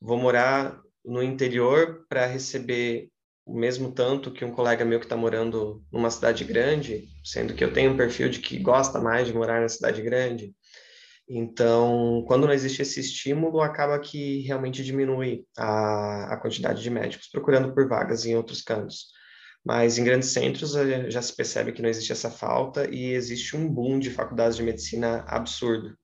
[0.00, 3.10] Vou morar no interior para receber
[3.44, 7.64] o mesmo tanto que um colega meu que está morando numa cidade grande, sendo que
[7.64, 10.54] eu tenho um perfil de que gosta mais de morar na cidade grande.
[11.28, 17.28] Então, quando não existe esse estímulo, acaba que realmente diminui a, a quantidade de médicos
[17.28, 19.08] procurando por vagas em outros cantos.
[19.64, 23.56] Mas em grandes centros eh, já se percebe que não existe essa falta e existe
[23.56, 25.96] um boom de faculdades de medicina absurdo.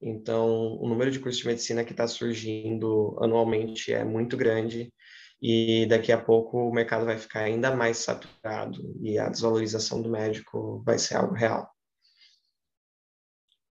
[0.00, 4.92] Então, o número de cursos de medicina que está surgindo anualmente é muito grande
[5.40, 10.08] e daqui a pouco o mercado vai ficar ainda mais saturado e a desvalorização do
[10.08, 11.68] médico vai ser algo real.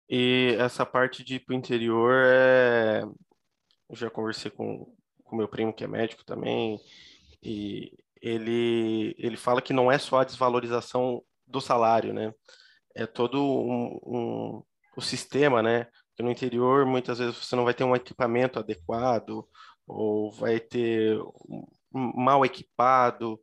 [0.10, 3.04] E essa parte de ir para o interior é.
[3.90, 4.94] Eu já conversei com
[5.26, 6.80] o meu primo, que é médico também,
[7.42, 7.92] e
[8.28, 12.34] ele, ele fala que não é só a desvalorização do salário, né?
[12.96, 14.63] É todo um, um,
[14.96, 15.86] o sistema, né?
[16.10, 19.48] Porque no interior, muitas vezes, você não vai ter um equipamento adequado,
[19.88, 21.18] ou vai ter
[21.92, 23.40] mal equipado,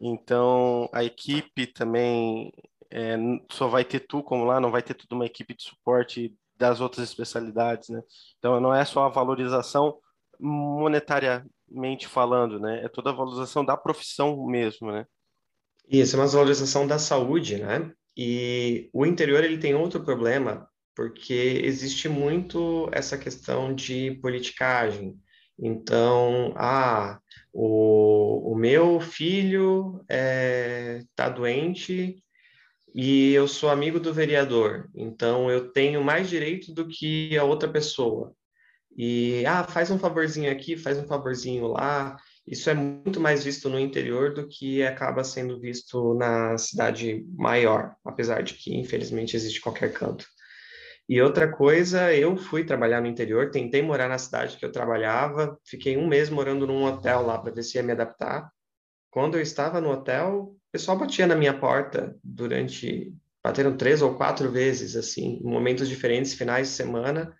[0.00, 2.52] então a equipe também
[2.90, 3.16] é,
[3.50, 6.80] só vai ter tu como lá, não vai ter toda uma equipe de suporte das
[6.80, 8.02] outras especialidades, né?
[8.38, 9.98] Então não é só a valorização
[10.40, 12.84] monetariamente falando, né?
[12.84, 15.06] É toda a valorização da profissão mesmo, né?
[15.88, 17.92] Isso, é uma valorização da saúde, né?
[18.16, 25.16] E o interior ele tem outro problema, porque existe muito essa questão de politicagem.
[25.58, 27.20] Então, ah,
[27.52, 32.22] o, o meu filho está é, tá doente
[32.94, 37.68] e eu sou amigo do vereador, então eu tenho mais direito do que a outra
[37.68, 38.34] pessoa.
[38.96, 42.16] E, ah, faz um favorzinho aqui, faz um favorzinho lá.
[42.46, 47.94] Isso é muito mais visto no interior do que acaba sendo visto na cidade maior,
[48.04, 50.26] apesar de que, infelizmente, existe qualquer canto.
[51.08, 55.56] E outra coisa, eu fui trabalhar no interior, tentei morar na cidade que eu trabalhava,
[55.64, 58.50] fiquei um mês morando num hotel lá para ver se ia me adaptar.
[59.10, 63.14] Quando eu estava no hotel, o pessoal batia na minha porta durante.
[63.42, 67.32] bateram três ou quatro vezes, assim, em momentos diferentes, finais de semana,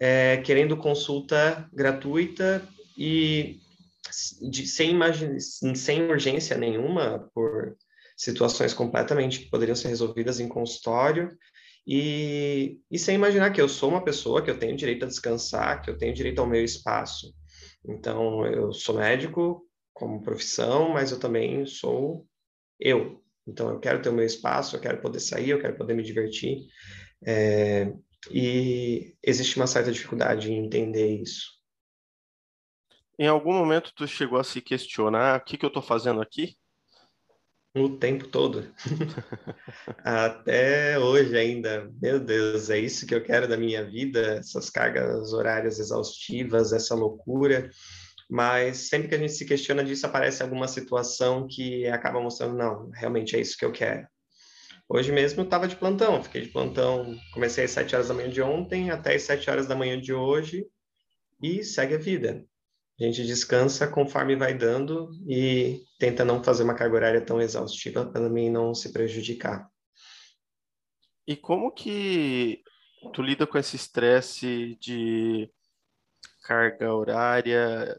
[0.00, 3.60] é, querendo consulta gratuita e
[4.50, 4.96] de, sem,
[5.74, 7.76] sem urgência nenhuma, por
[8.16, 11.36] situações completamente que poderiam ser resolvidas em consultório.
[11.86, 15.80] E, e sem imaginar que eu sou uma pessoa que eu tenho direito a descansar,
[15.80, 17.32] que eu tenho direito ao meu espaço.
[17.86, 22.26] Então, eu sou médico, como profissão, mas eu também sou
[22.78, 23.22] eu.
[23.46, 26.02] Então, eu quero ter o meu espaço, eu quero poder sair, eu quero poder me
[26.02, 26.66] divertir.
[27.24, 27.90] É,
[28.30, 31.58] e existe uma certa dificuldade em entender isso.
[33.18, 36.56] Em algum momento tu chegou a se questionar o que, que eu estou fazendo aqui?
[37.74, 38.72] O tempo todo.
[40.02, 41.90] Até hoje ainda.
[42.00, 44.38] Meu Deus, é isso que eu quero da minha vida?
[44.38, 47.70] Essas cargas horárias exaustivas, essa loucura
[48.28, 52.90] mas sempre que a gente se questiona disso, aparece alguma situação que acaba mostrando, não,
[52.90, 54.06] realmente é isso que eu quero.
[54.90, 58.30] Hoje mesmo eu estava de plantão, fiquei de plantão, comecei às 7 horas da manhã
[58.30, 60.66] de ontem até às 7 horas da manhã de hoje
[61.42, 62.42] e segue a vida.
[62.98, 68.06] A gente descansa conforme vai dando e tenta não fazer uma carga horária tão exaustiva
[68.06, 69.68] para mim não se prejudicar.
[71.26, 72.62] E como que
[73.12, 75.50] tu lida com esse estresse de
[76.44, 77.94] carga horária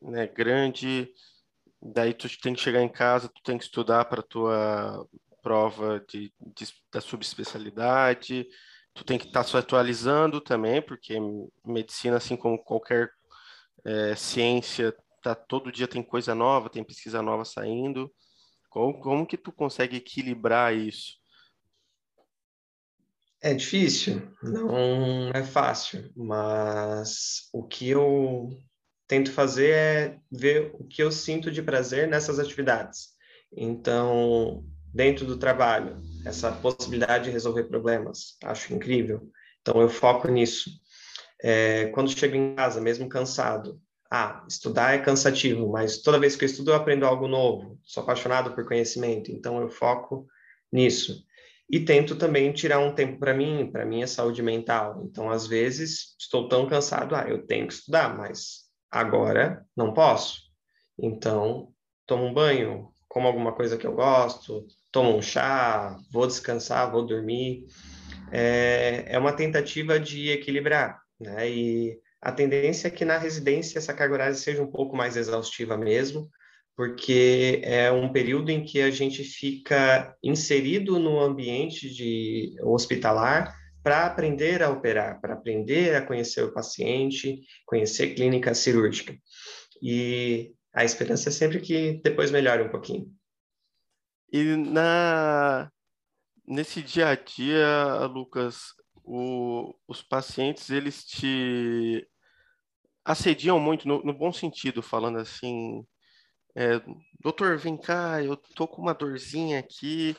[0.00, 1.12] né, grande,
[1.82, 5.04] daí tu tem que chegar em casa, tu tem que estudar para tua
[5.48, 8.46] prova de, de, da subespecialidade,
[8.92, 11.16] tu tem que estar tá se atualizando também, porque
[11.64, 13.10] medicina, assim como qualquer
[13.82, 18.12] é, ciência, tá, todo dia tem coisa nova, tem pesquisa nova saindo.
[18.68, 21.16] Como, como que tu consegue equilibrar isso?
[23.40, 28.50] É difícil, não é fácil, mas o que eu
[29.06, 33.16] tento fazer é ver o que eu sinto de prazer nessas atividades.
[33.50, 39.30] Então, dentro do trabalho, essa possibilidade de resolver problemas, acho incrível.
[39.60, 40.70] Então, eu foco nisso.
[41.42, 46.44] É, quando chego em casa, mesmo cansado, ah, estudar é cansativo, mas toda vez que
[46.44, 47.78] eu estudo eu aprendo algo novo.
[47.84, 50.26] Sou apaixonado por conhecimento, então eu foco
[50.72, 51.24] nisso.
[51.70, 55.02] E tento também tirar um tempo para mim, para minha saúde mental.
[55.04, 60.40] Então, às vezes, estou tão cansado, ah, eu tenho que estudar, mas Agora não posso.
[60.98, 61.72] Então,
[62.06, 67.04] tomo um banho, como alguma coisa que eu gosto, tomo um chá, vou descansar, vou
[67.06, 67.66] dormir.
[68.30, 71.48] É, é uma tentativa de equilibrar, né?
[71.50, 75.76] E a tendência é que na residência essa carga horária seja um pouco mais exaustiva
[75.76, 76.28] mesmo,
[76.76, 84.06] porque é um período em que a gente fica inserido no ambiente de hospitalar para
[84.06, 89.16] aprender a operar, para aprender a conhecer o paciente, conhecer clínica cirúrgica.
[89.82, 93.12] E a esperança é sempre que depois melhore um pouquinho.
[94.32, 95.70] E na
[96.46, 102.06] nesse dia a dia, Lucas, o, os pacientes eles te
[103.04, 105.86] assediam muito no, no bom sentido, falando assim,
[106.54, 106.80] é,
[107.20, 110.16] doutor, vem cá, eu tô com uma dorzinha aqui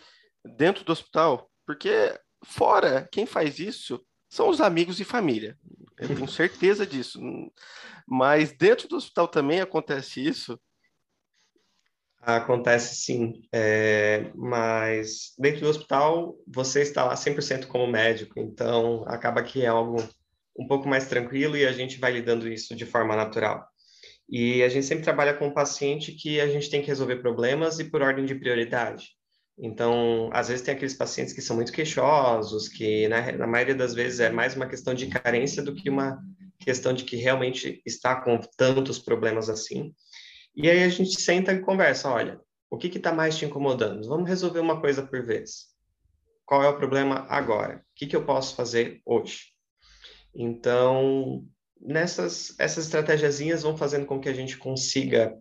[0.58, 5.58] dentro do hospital, porque Fora, quem faz isso são os amigos e família.
[5.98, 7.20] Eu tenho certeza disso.
[8.08, 10.60] Mas dentro do hospital também acontece isso.
[12.22, 19.42] acontece sim, é, mas dentro do hospital você está lá 100% como médico, então acaba
[19.42, 19.98] que é algo
[20.58, 23.66] um pouco mais tranquilo e a gente vai lidando isso de forma natural.
[24.30, 27.80] E a gente sempre trabalha com um paciente que a gente tem que resolver problemas
[27.80, 29.19] e por ordem de prioridade.
[29.62, 33.94] Então, às vezes tem aqueles pacientes que são muito queixosos, que na, na maioria das
[33.94, 36.18] vezes é mais uma questão de carência do que uma
[36.60, 39.94] questão de que realmente está com tantos problemas assim.
[40.56, 42.40] E aí a gente senta e conversa, olha,
[42.70, 44.08] o que está mais te incomodando?
[44.08, 45.68] Vamos resolver uma coisa por vez.
[46.46, 47.78] Qual é o problema agora?
[47.78, 49.54] O que, que eu posso fazer hoje?
[50.34, 51.46] Então,
[51.80, 55.38] nessas essas estratégiazinhas vão fazendo com que a gente consiga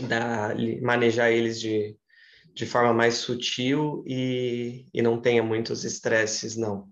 [0.00, 1.96] dar, manejar eles de,
[2.56, 6.88] de forma mais sutil e, e não tenha muitos estresses, não.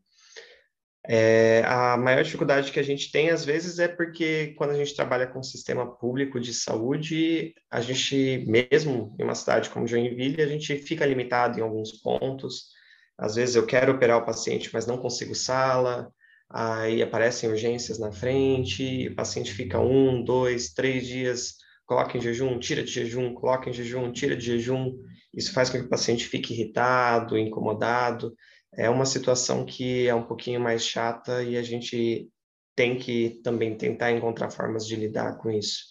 [1.07, 4.95] É, a maior dificuldade que a gente tem, às vezes, é porque quando a gente
[4.95, 10.43] trabalha com o sistema público de saúde, a gente, mesmo em uma cidade como Joinville,
[10.43, 12.69] a gente fica limitado em alguns pontos.
[13.17, 16.13] Às vezes eu quero operar o paciente, mas não consigo sala,
[16.51, 21.55] aí aparecem urgências na frente, o paciente fica um, dois, três dias,
[21.87, 24.93] coloca em jejum, tira de jejum, coloca em jejum, tira de jejum.
[25.37, 28.35] Isso faz com que o paciente fique irritado, incomodado.
[28.73, 32.29] É uma situação que é um pouquinho mais chata e a gente
[32.75, 35.85] tem que também tentar encontrar formas de lidar com isso.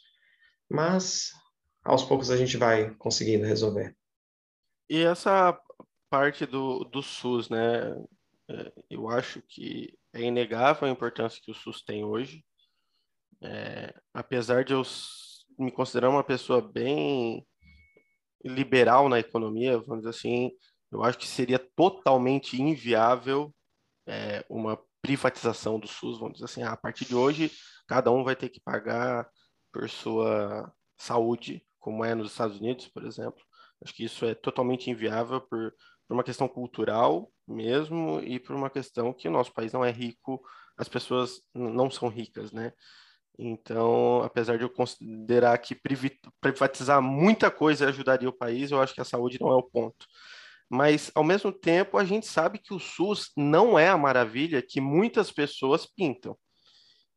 [0.69, 1.31] Mas
[1.83, 3.95] aos poucos a gente vai conseguindo resolver.
[4.89, 5.57] E essa
[6.09, 7.91] parte do, do SUS, né?
[8.49, 12.43] É, eu acho que é inegável a importância que o SUS tem hoje.
[13.41, 14.83] É, apesar de eu
[15.57, 17.45] me considerar uma pessoa bem
[18.43, 20.51] liberal na economia, vamos dizer assim,
[20.91, 23.53] eu acho que seria totalmente inviável
[24.07, 27.51] é, uma privatização do SUS, vamos dizer assim, ah, a partir de hoje
[27.87, 29.27] cada um vai ter que pagar
[29.71, 33.41] por sua saúde, como é nos Estados Unidos, por exemplo.
[33.83, 35.73] Acho que isso é totalmente inviável por,
[36.07, 39.91] por uma questão cultural mesmo e por uma questão que o nosso país não é
[39.91, 40.41] rico,
[40.77, 42.71] as pessoas não são ricas, né?
[43.37, 45.75] Então, apesar de eu considerar que
[46.39, 50.05] privatizar muita coisa ajudaria o país, eu acho que a saúde não é o ponto.
[50.69, 54.79] Mas, ao mesmo tempo, a gente sabe que o SUS não é a maravilha que
[54.79, 56.37] muitas pessoas pintam.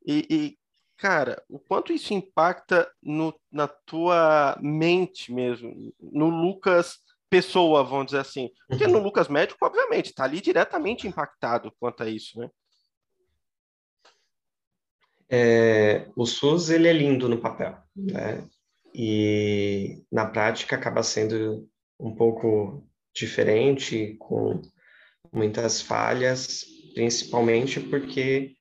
[0.05, 0.57] E, e
[0.97, 6.97] cara, o quanto isso impacta no, na tua mente mesmo, no Lucas
[7.29, 8.49] pessoa, vamos dizer assim.
[8.67, 12.49] Porque no Lucas médico, obviamente, está ali diretamente impactado quanto a isso, né?
[15.29, 18.43] É, o SUS ele é lindo no papel, né?
[18.93, 21.67] E na prática acaba sendo
[21.99, 24.61] um pouco diferente, com
[25.31, 26.63] muitas falhas,
[26.93, 28.55] principalmente porque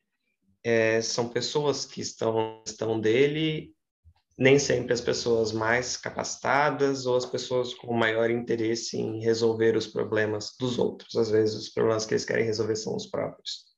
[0.64, 3.72] é, são pessoas que estão, estão dele,
[4.38, 9.86] nem sempre as pessoas mais capacitadas ou as pessoas com maior interesse em resolver os
[9.86, 11.14] problemas dos outros.
[11.16, 13.75] Às vezes, os problemas que eles querem resolver são os próprios.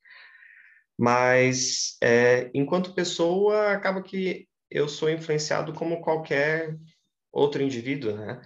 [0.99, 6.77] Mas, é, enquanto pessoa, acaba que eu sou influenciado como qualquer
[7.31, 8.41] outro indivíduo, né?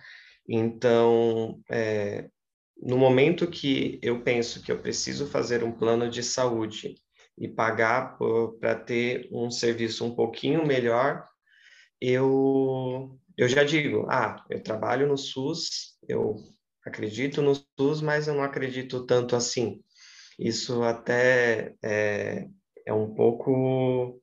[0.48, 2.30] Então, é,
[2.78, 6.94] no momento que eu penso que eu preciso fazer um plano de saúde
[7.36, 8.20] e pagar
[8.60, 11.28] para ter um serviço um pouquinho melhor,
[12.00, 16.36] eu, eu já digo, ah, eu trabalho no SUS, eu
[16.86, 19.82] acredito no SUS, mas eu não acredito tanto assim.
[20.40, 22.48] Isso até é,
[22.86, 24.20] é um pouco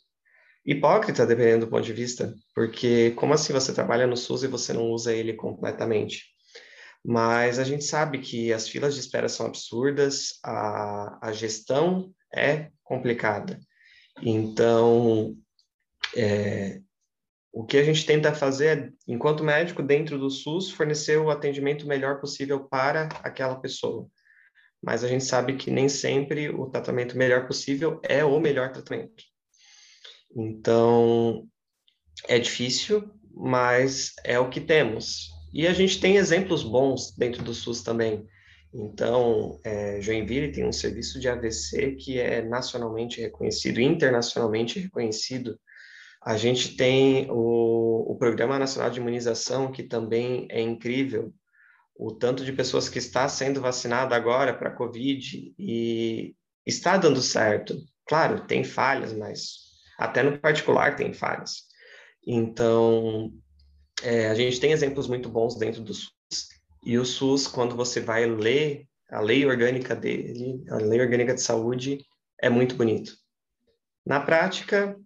[0.65, 4.73] hipócrita, dependendo do ponto de vista, porque como assim você trabalha no SUS e você
[4.73, 6.25] não usa ele completamente?
[7.05, 12.71] Mas a gente sabe que as filas de espera são absurdas, a, a gestão é
[12.85, 13.59] complicada.
[14.23, 15.35] Então,
[16.15, 16.81] é,
[17.53, 21.87] o que a gente tenta fazer é, enquanto médico, dentro do SUS, fornecer o atendimento
[21.87, 24.07] melhor possível para aquela pessoa
[24.83, 29.23] mas a gente sabe que nem sempre o tratamento melhor possível é o melhor tratamento.
[30.35, 31.47] Então,
[32.29, 35.29] é difícil, mas é o que temos.
[35.53, 38.25] E a gente tem exemplos bons dentro do SUS também.
[38.73, 45.59] Então, é, Joinville tem um serviço de AVC que é nacionalmente reconhecido, internacionalmente reconhecido.
[46.23, 51.35] A gente tem o, o Programa Nacional de Imunização, que também é incrível
[52.03, 56.35] o tanto de pessoas que está sendo vacinada agora para a Covid e
[56.65, 57.77] está dando certo.
[58.07, 59.57] Claro, tem falhas, mas
[59.99, 61.65] até no particular tem falhas.
[62.27, 63.31] Então,
[64.03, 66.49] é, a gente tem exemplos muito bons dentro do SUS,
[66.83, 71.43] e o SUS, quando você vai ler a lei orgânica dele, a lei orgânica de
[71.43, 72.03] saúde,
[72.41, 73.13] é muito bonito.
[74.07, 74.99] Na prática,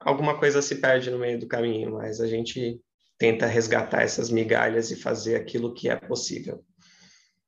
[0.00, 2.80] alguma coisa se perde no meio do caminho, mas a gente
[3.18, 6.64] tenta resgatar essas migalhas e fazer aquilo que é possível.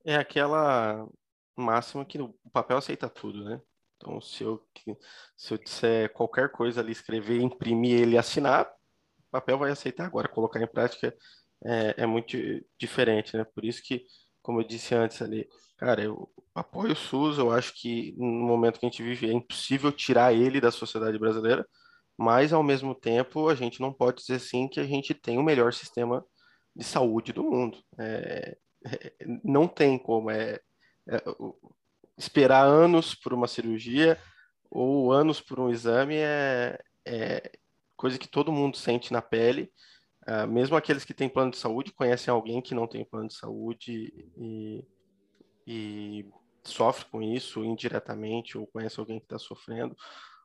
[0.05, 1.07] É aquela
[1.57, 3.61] máxima que o papel aceita tudo, né?
[3.97, 4.62] Então, se eu,
[5.37, 10.07] se eu disser qualquer coisa ali, escrever, imprimir ele assinar, o papel vai aceitar.
[10.07, 11.14] Agora, colocar em prática
[11.64, 12.37] é, é muito
[12.79, 13.45] diferente, né?
[13.45, 14.05] Por isso que,
[14.43, 15.49] como eu disse antes ali,
[15.79, 19.33] cara, eu apoio o SUS, eu acho que no momento que a gente vive é
[19.33, 21.67] impossível tirar ele da sociedade brasileira,
[22.17, 25.43] mas ao mesmo tempo a gente não pode dizer sim que a gente tem o
[25.43, 26.25] melhor sistema
[26.75, 27.79] de saúde do mundo.
[27.99, 28.57] É,
[28.87, 29.12] é,
[29.45, 30.61] não tem como, é,
[31.09, 31.23] é,
[32.17, 34.19] esperar anos por uma cirurgia
[34.71, 37.51] ou anos por um exame é, é
[37.97, 39.73] coisa que todo mundo sente na pele.
[40.29, 43.35] Uh, mesmo aqueles que têm plano de saúde conhecem alguém que não tem plano de
[43.35, 44.85] saúde e,
[45.64, 46.27] e
[46.64, 49.97] sofre com isso indiretamente ou conhece alguém que está sofrendo.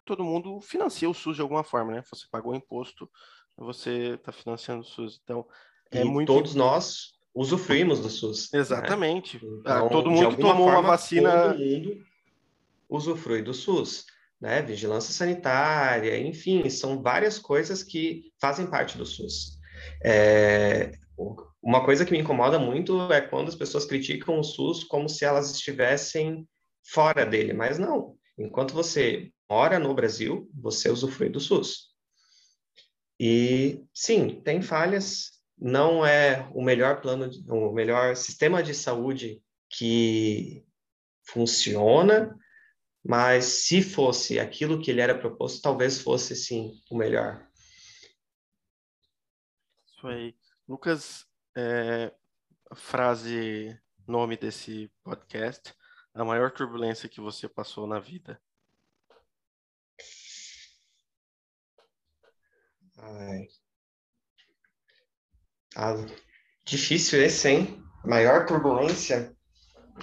[0.06, 2.04] Todo mundo financia o SUS de alguma forma, né?
[2.10, 3.10] Você pagou imposto,
[3.56, 5.20] você está financiando o SUS.
[5.24, 5.46] Então,
[5.92, 6.28] é e muito...
[6.28, 8.50] todos nós usufruímos do SUS.
[8.52, 8.60] Né?
[8.60, 9.44] Exatamente.
[9.44, 9.52] Né?
[9.60, 11.54] Então, todo mundo que tomou forma, uma vacina.
[11.54, 12.06] Todo mundo
[12.90, 14.06] usufrui do SUS.
[14.40, 14.62] Né?
[14.62, 19.60] Vigilância sanitária, enfim, são várias coisas que fazem parte do SUS.
[20.04, 20.92] É,
[21.62, 25.24] uma coisa que me incomoda muito é quando as pessoas criticam o SUS como se
[25.24, 26.48] elas estivessem
[26.84, 28.16] fora dele, mas não.
[28.38, 31.94] Enquanto você mora no Brasil, você usufrui do SUS.
[33.20, 40.66] E sim, tem falhas, não é o melhor plano, o melhor sistema de saúde que
[41.26, 42.34] funciona,
[43.04, 47.46] mas se fosse aquilo que ele era proposto, talvez fosse sim o melhor.
[49.86, 50.34] Isso aí.
[50.66, 51.26] Lucas,
[51.58, 52.14] é,
[52.74, 53.78] frase,
[54.08, 55.76] nome desse podcast,
[56.14, 58.42] a maior turbulência que você passou na vida.
[63.04, 63.48] Ai,
[65.76, 65.96] ah,
[66.66, 67.84] difícil esse, hein?
[68.06, 69.36] Maior turbulência,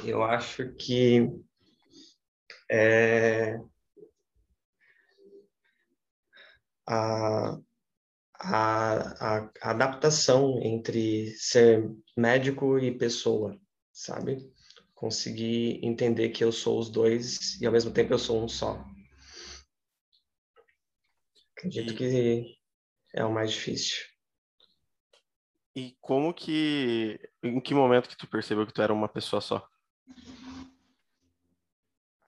[0.05, 1.31] eu acho que
[2.69, 3.57] é
[6.89, 7.59] a,
[8.35, 13.57] a, a, adaptação entre ser médico e pessoa,
[13.93, 14.39] sabe?
[14.93, 18.85] Conseguir entender que eu sou os dois e ao mesmo tempo eu sou um só.
[21.57, 21.97] Acredito e...
[21.97, 22.58] que
[23.19, 23.99] é o mais difícil.
[25.75, 27.19] E como que.
[27.43, 29.67] Em que momento que tu percebeu que tu era uma pessoa só?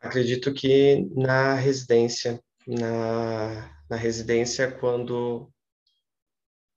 [0.00, 2.42] Acredito que na residência.
[2.66, 5.50] Na, na residência, quando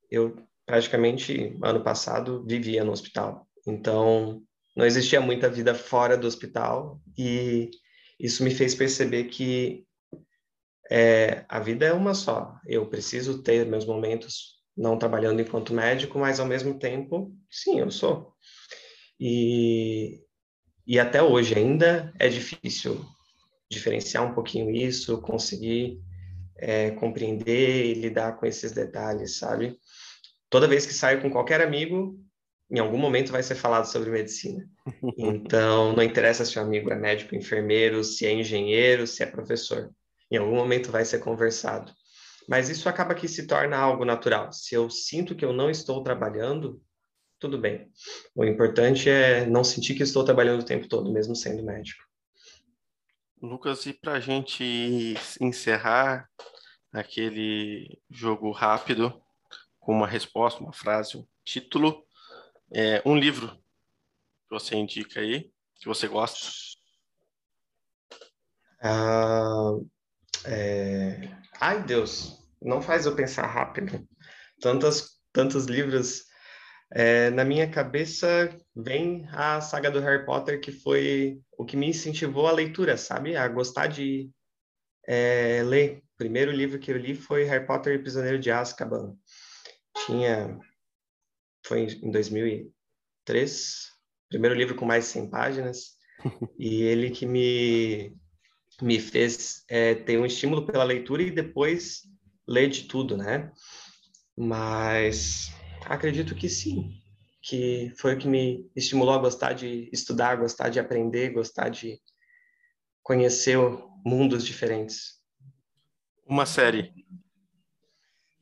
[0.10, 0.36] eu
[0.66, 3.48] praticamente, ano passado, vivia no hospital.
[3.68, 4.42] Então,
[4.76, 7.70] não existia muita vida fora do hospital e
[8.20, 9.86] isso me fez perceber que
[10.90, 12.56] é, a vida é uma só.
[12.66, 17.92] Eu preciso ter meus momentos não trabalhando enquanto médico, mas ao mesmo tempo, sim, eu
[17.92, 18.34] sou.
[19.20, 20.22] E,
[20.86, 23.06] e até hoje ainda é difícil
[23.70, 26.00] diferenciar um pouquinho isso, conseguir
[26.58, 29.78] é, compreender e lidar com esses detalhes, sabe?
[30.50, 32.20] Toda vez que saio com qualquer amigo,
[32.70, 34.68] em algum momento vai ser falado sobre medicina.
[35.18, 39.92] Então, não interessa se o amigo é médico, enfermeiro, se é engenheiro, se é professor.
[40.34, 41.94] Em algum momento vai ser conversado.
[42.50, 44.52] Mas isso acaba que se torna algo natural.
[44.52, 46.82] Se eu sinto que eu não estou trabalhando,
[47.40, 47.92] tudo bem.
[48.36, 52.04] O importante é não sentir que estou trabalhando o tempo todo, mesmo sendo médico.
[53.40, 56.28] Lucas, e para a gente encerrar
[56.92, 59.22] aquele jogo rápido,
[59.80, 62.04] com uma resposta, uma frase, um título,
[62.72, 66.40] é, um livro que você indica aí, que você gosta?
[68.82, 69.74] Ah,
[70.46, 71.30] é...
[71.60, 74.06] Ai, Deus, não faz eu pensar rápido.
[74.62, 76.24] Tantos, tantos livros.
[76.92, 81.88] É, na minha cabeça vem a saga do Harry Potter, que foi o que me
[81.88, 83.36] incentivou a leitura, sabe?
[83.36, 84.30] A gostar de
[85.08, 85.98] é, ler.
[85.98, 89.16] O primeiro livro que eu li foi Harry Potter e Prisioneiro de Azkaban.
[90.06, 90.60] Tinha...
[91.66, 93.92] Foi em 2003.
[94.30, 95.98] Primeiro livro com mais de 100 páginas.
[96.60, 98.16] e ele que me
[98.82, 102.02] me fez é, ter um estímulo pela leitura e depois
[102.48, 103.52] ler de tudo, né?
[104.38, 105.52] Mas
[105.86, 106.92] acredito que sim,
[107.42, 112.00] que foi o que me estimulou a gostar de estudar, gostar de aprender, gostar de
[113.02, 113.58] conhecer
[114.06, 115.22] mundos diferentes.
[116.26, 116.92] Uma série.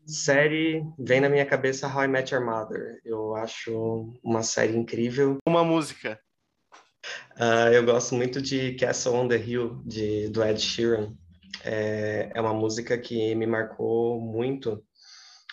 [0.06, 3.02] Série vem na minha cabeça How I Met Your Mother.
[3.04, 5.38] Eu acho uma série incrível.
[5.48, 6.20] Uma música.
[7.38, 11.16] Uh, eu gosto muito de Castle on the Hill, de, do Ed Sheeran.
[11.64, 14.84] É, é uma música que me marcou muito,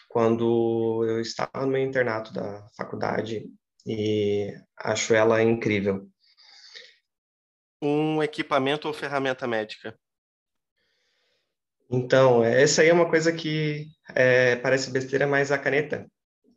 [0.08, 3.46] quando eu estava no meu internato da faculdade
[3.86, 6.08] e acho ela incrível.
[7.80, 9.98] Um equipamento ou ferramenta médica?
[11.90, 16.06] Então, essa aí é uma coisa que é, parece besteira, mas a caneta.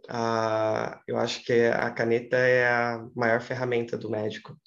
[0.10, 4.58] A, eu acho que a caneta é a maior ferramenta do médico,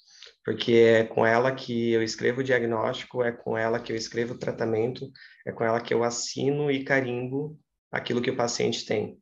[0.45, 4.35] porque é com ela que eu escrevo o diagnóstico, é com ela que eu escrevo
[4.35, 5.11] o tratamento,
[5.45, 7.59] é com ela que eu assino e carimbo
[7.91, 9.17] aquilo que o paciente tem.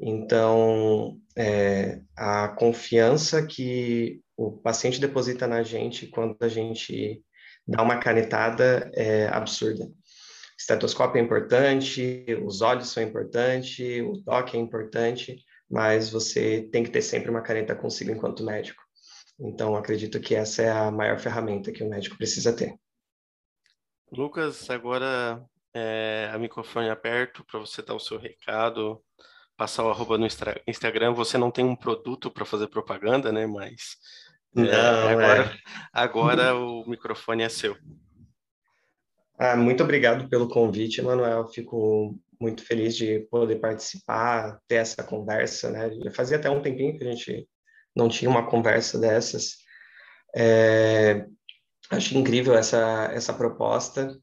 [0.00, 7.22] Então, é, a confiança que o paciente deposita na gente quando a gente
[7.68, 9.86] dá uma canetada é absurda
[10.62, 16.90] estetoscópio é importante, os olhos são importantes, o toque é importante, mas você tem que
[16.90, 18.81] ter sempre uma caneta consigo enquanto médico.
[19.38, 22.76] Então, acredito que essa é a maior ferramenta que o médico precisa ter.
[24.10, 25.42] Lucas, agora
[25.74, 29.02] é, a microfone aberto para você dar o seu recado,
[29.56, 30.26] passar o arroba no
[30.66, 31.14] Instagram.
[31.14, 33.46] Você não tem um produto para fazer propaganda, né?
[33.46, 33.96] Mas
[34.56, 35.58] é, não, agora, é.
[35.92, 37.76] agora o microfone é seu.
[39.38, 41.48] Ah, muito obrigado pelo convite, Manuel.
[41.48, 45.90] Fico muito feliz de poder participar, ter essa conversa, né?
[45.90, 47.48] Já fazia até um tempinho que a gente
[47.94, 49.56] não tinha uma conversa dessas.
[50.34, 51.26] É,
[51.90, 54.16] acho incrível essa, essa proposta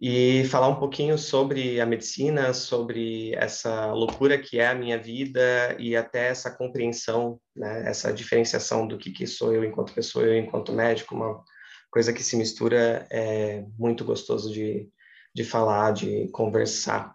[0.00, 5.76] e falar um pouquinho sobre a medicina, sobre essa loucura que é a minha vida
[5.78, 7.88] e até essa compreensão, né?
[7.88, 11.42] essa diferenciação do que, que sou eu enquanto pessoa, eu enquanto médico, uma
[11.90, 14.88] coisa que se mistura é muito gostoso de,
[15.34, 17.12] de falar, de conversar.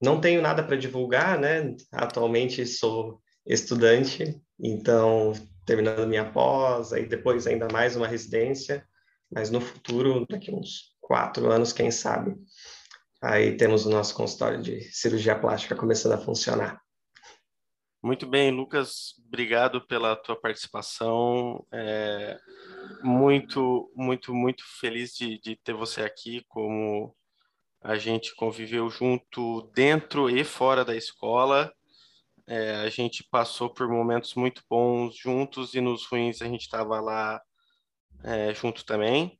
[0.00, 1.74] Não tenho nada para divulgar, né?
[1.90, 5.32] Atualmente sou estudante, então
[5.64, 8.86] terminando minha pós, aí depois ainda mais uma residência,
[9.30, 12.36] mas no futuro, daqui uns quatro anos, quem sabe,
[13.22, 16.80] aí temos o nosso consultório de cirurgia plástica começando a funcionar.
[18.02, 21.66] Muito bem, Lucas, obrigado pela tua participação.
[21.72, 22.38] É,
[23.02, 27.16] muito, muito, muito feliz de, de ter você aqui, como
[27.80, 31.72] a gente conviveu junto dentro e fora da escola.
[32.46, 37.00] É, a gente passou por momentos muito bons juntos e nos ruins a gente estava
[37.00, 37.40] lá
[38.22, 39.38] é, junto também.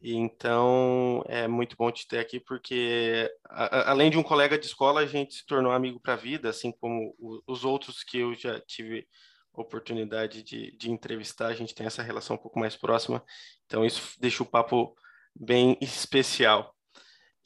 [0.00, 5.00] Então é muito bom te ter aqui, porque a, além de um colega de escola,
[5.00, 8.34] a gente se tornou amigo para a vida, assim como o, os outros que eu
[8.34, 9.06] já tive
[9.52, 13.24] oportunidade de, de entrevistar, a gente tem essa relação um pouco mais próxima,
[13.66, 14.94] então isso deixa o papo
[15.34, 16.74] bem especial.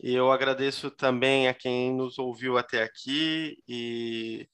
[0.00, 4.48] E eu agradeço também a quem nos ouviu até aqui e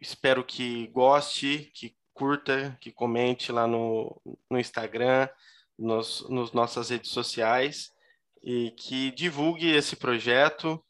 [0.00, 4.20] espero que goste, que curta, que comente lá no,
[4.50, 5.28] no Instagram
[5.78, 7.90] nos, nos nossas redes sociais
[8.42, 10.82] e que divulgue esse projeto,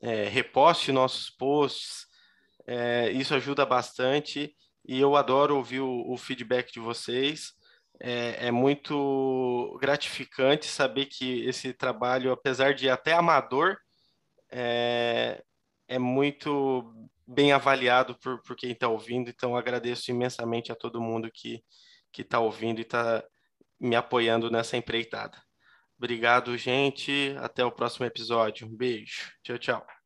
[0.00, 2.06] é, reposte nossos posts,
[2.66, 4.54] é, isso ajuda bastante
[4.84, 7.52] e eu adoro ouvir o, o feedback de vocês.
[8.00, 13.76] É, é, muito gratificante saber que esse trabalho, apesar de até amador,
[14.50, 15.40] é,
[15.86, 19.30] é muito bem avaliado por, por quem está ouvindo.
[19.30, 21.62] Então, agradeço imensamente a todo mundo que
[22.16, 23.24] está ouvindo e está
[23.80, 25.40] me apoiando nessa empreitada.
[25.96, 27.34] Obrigado, gente.
[27.38, 28.66] Até o próximo episódio.
[28.66, 29.32] Um beijo.
[29.42, 30.01] Tchau, tchau.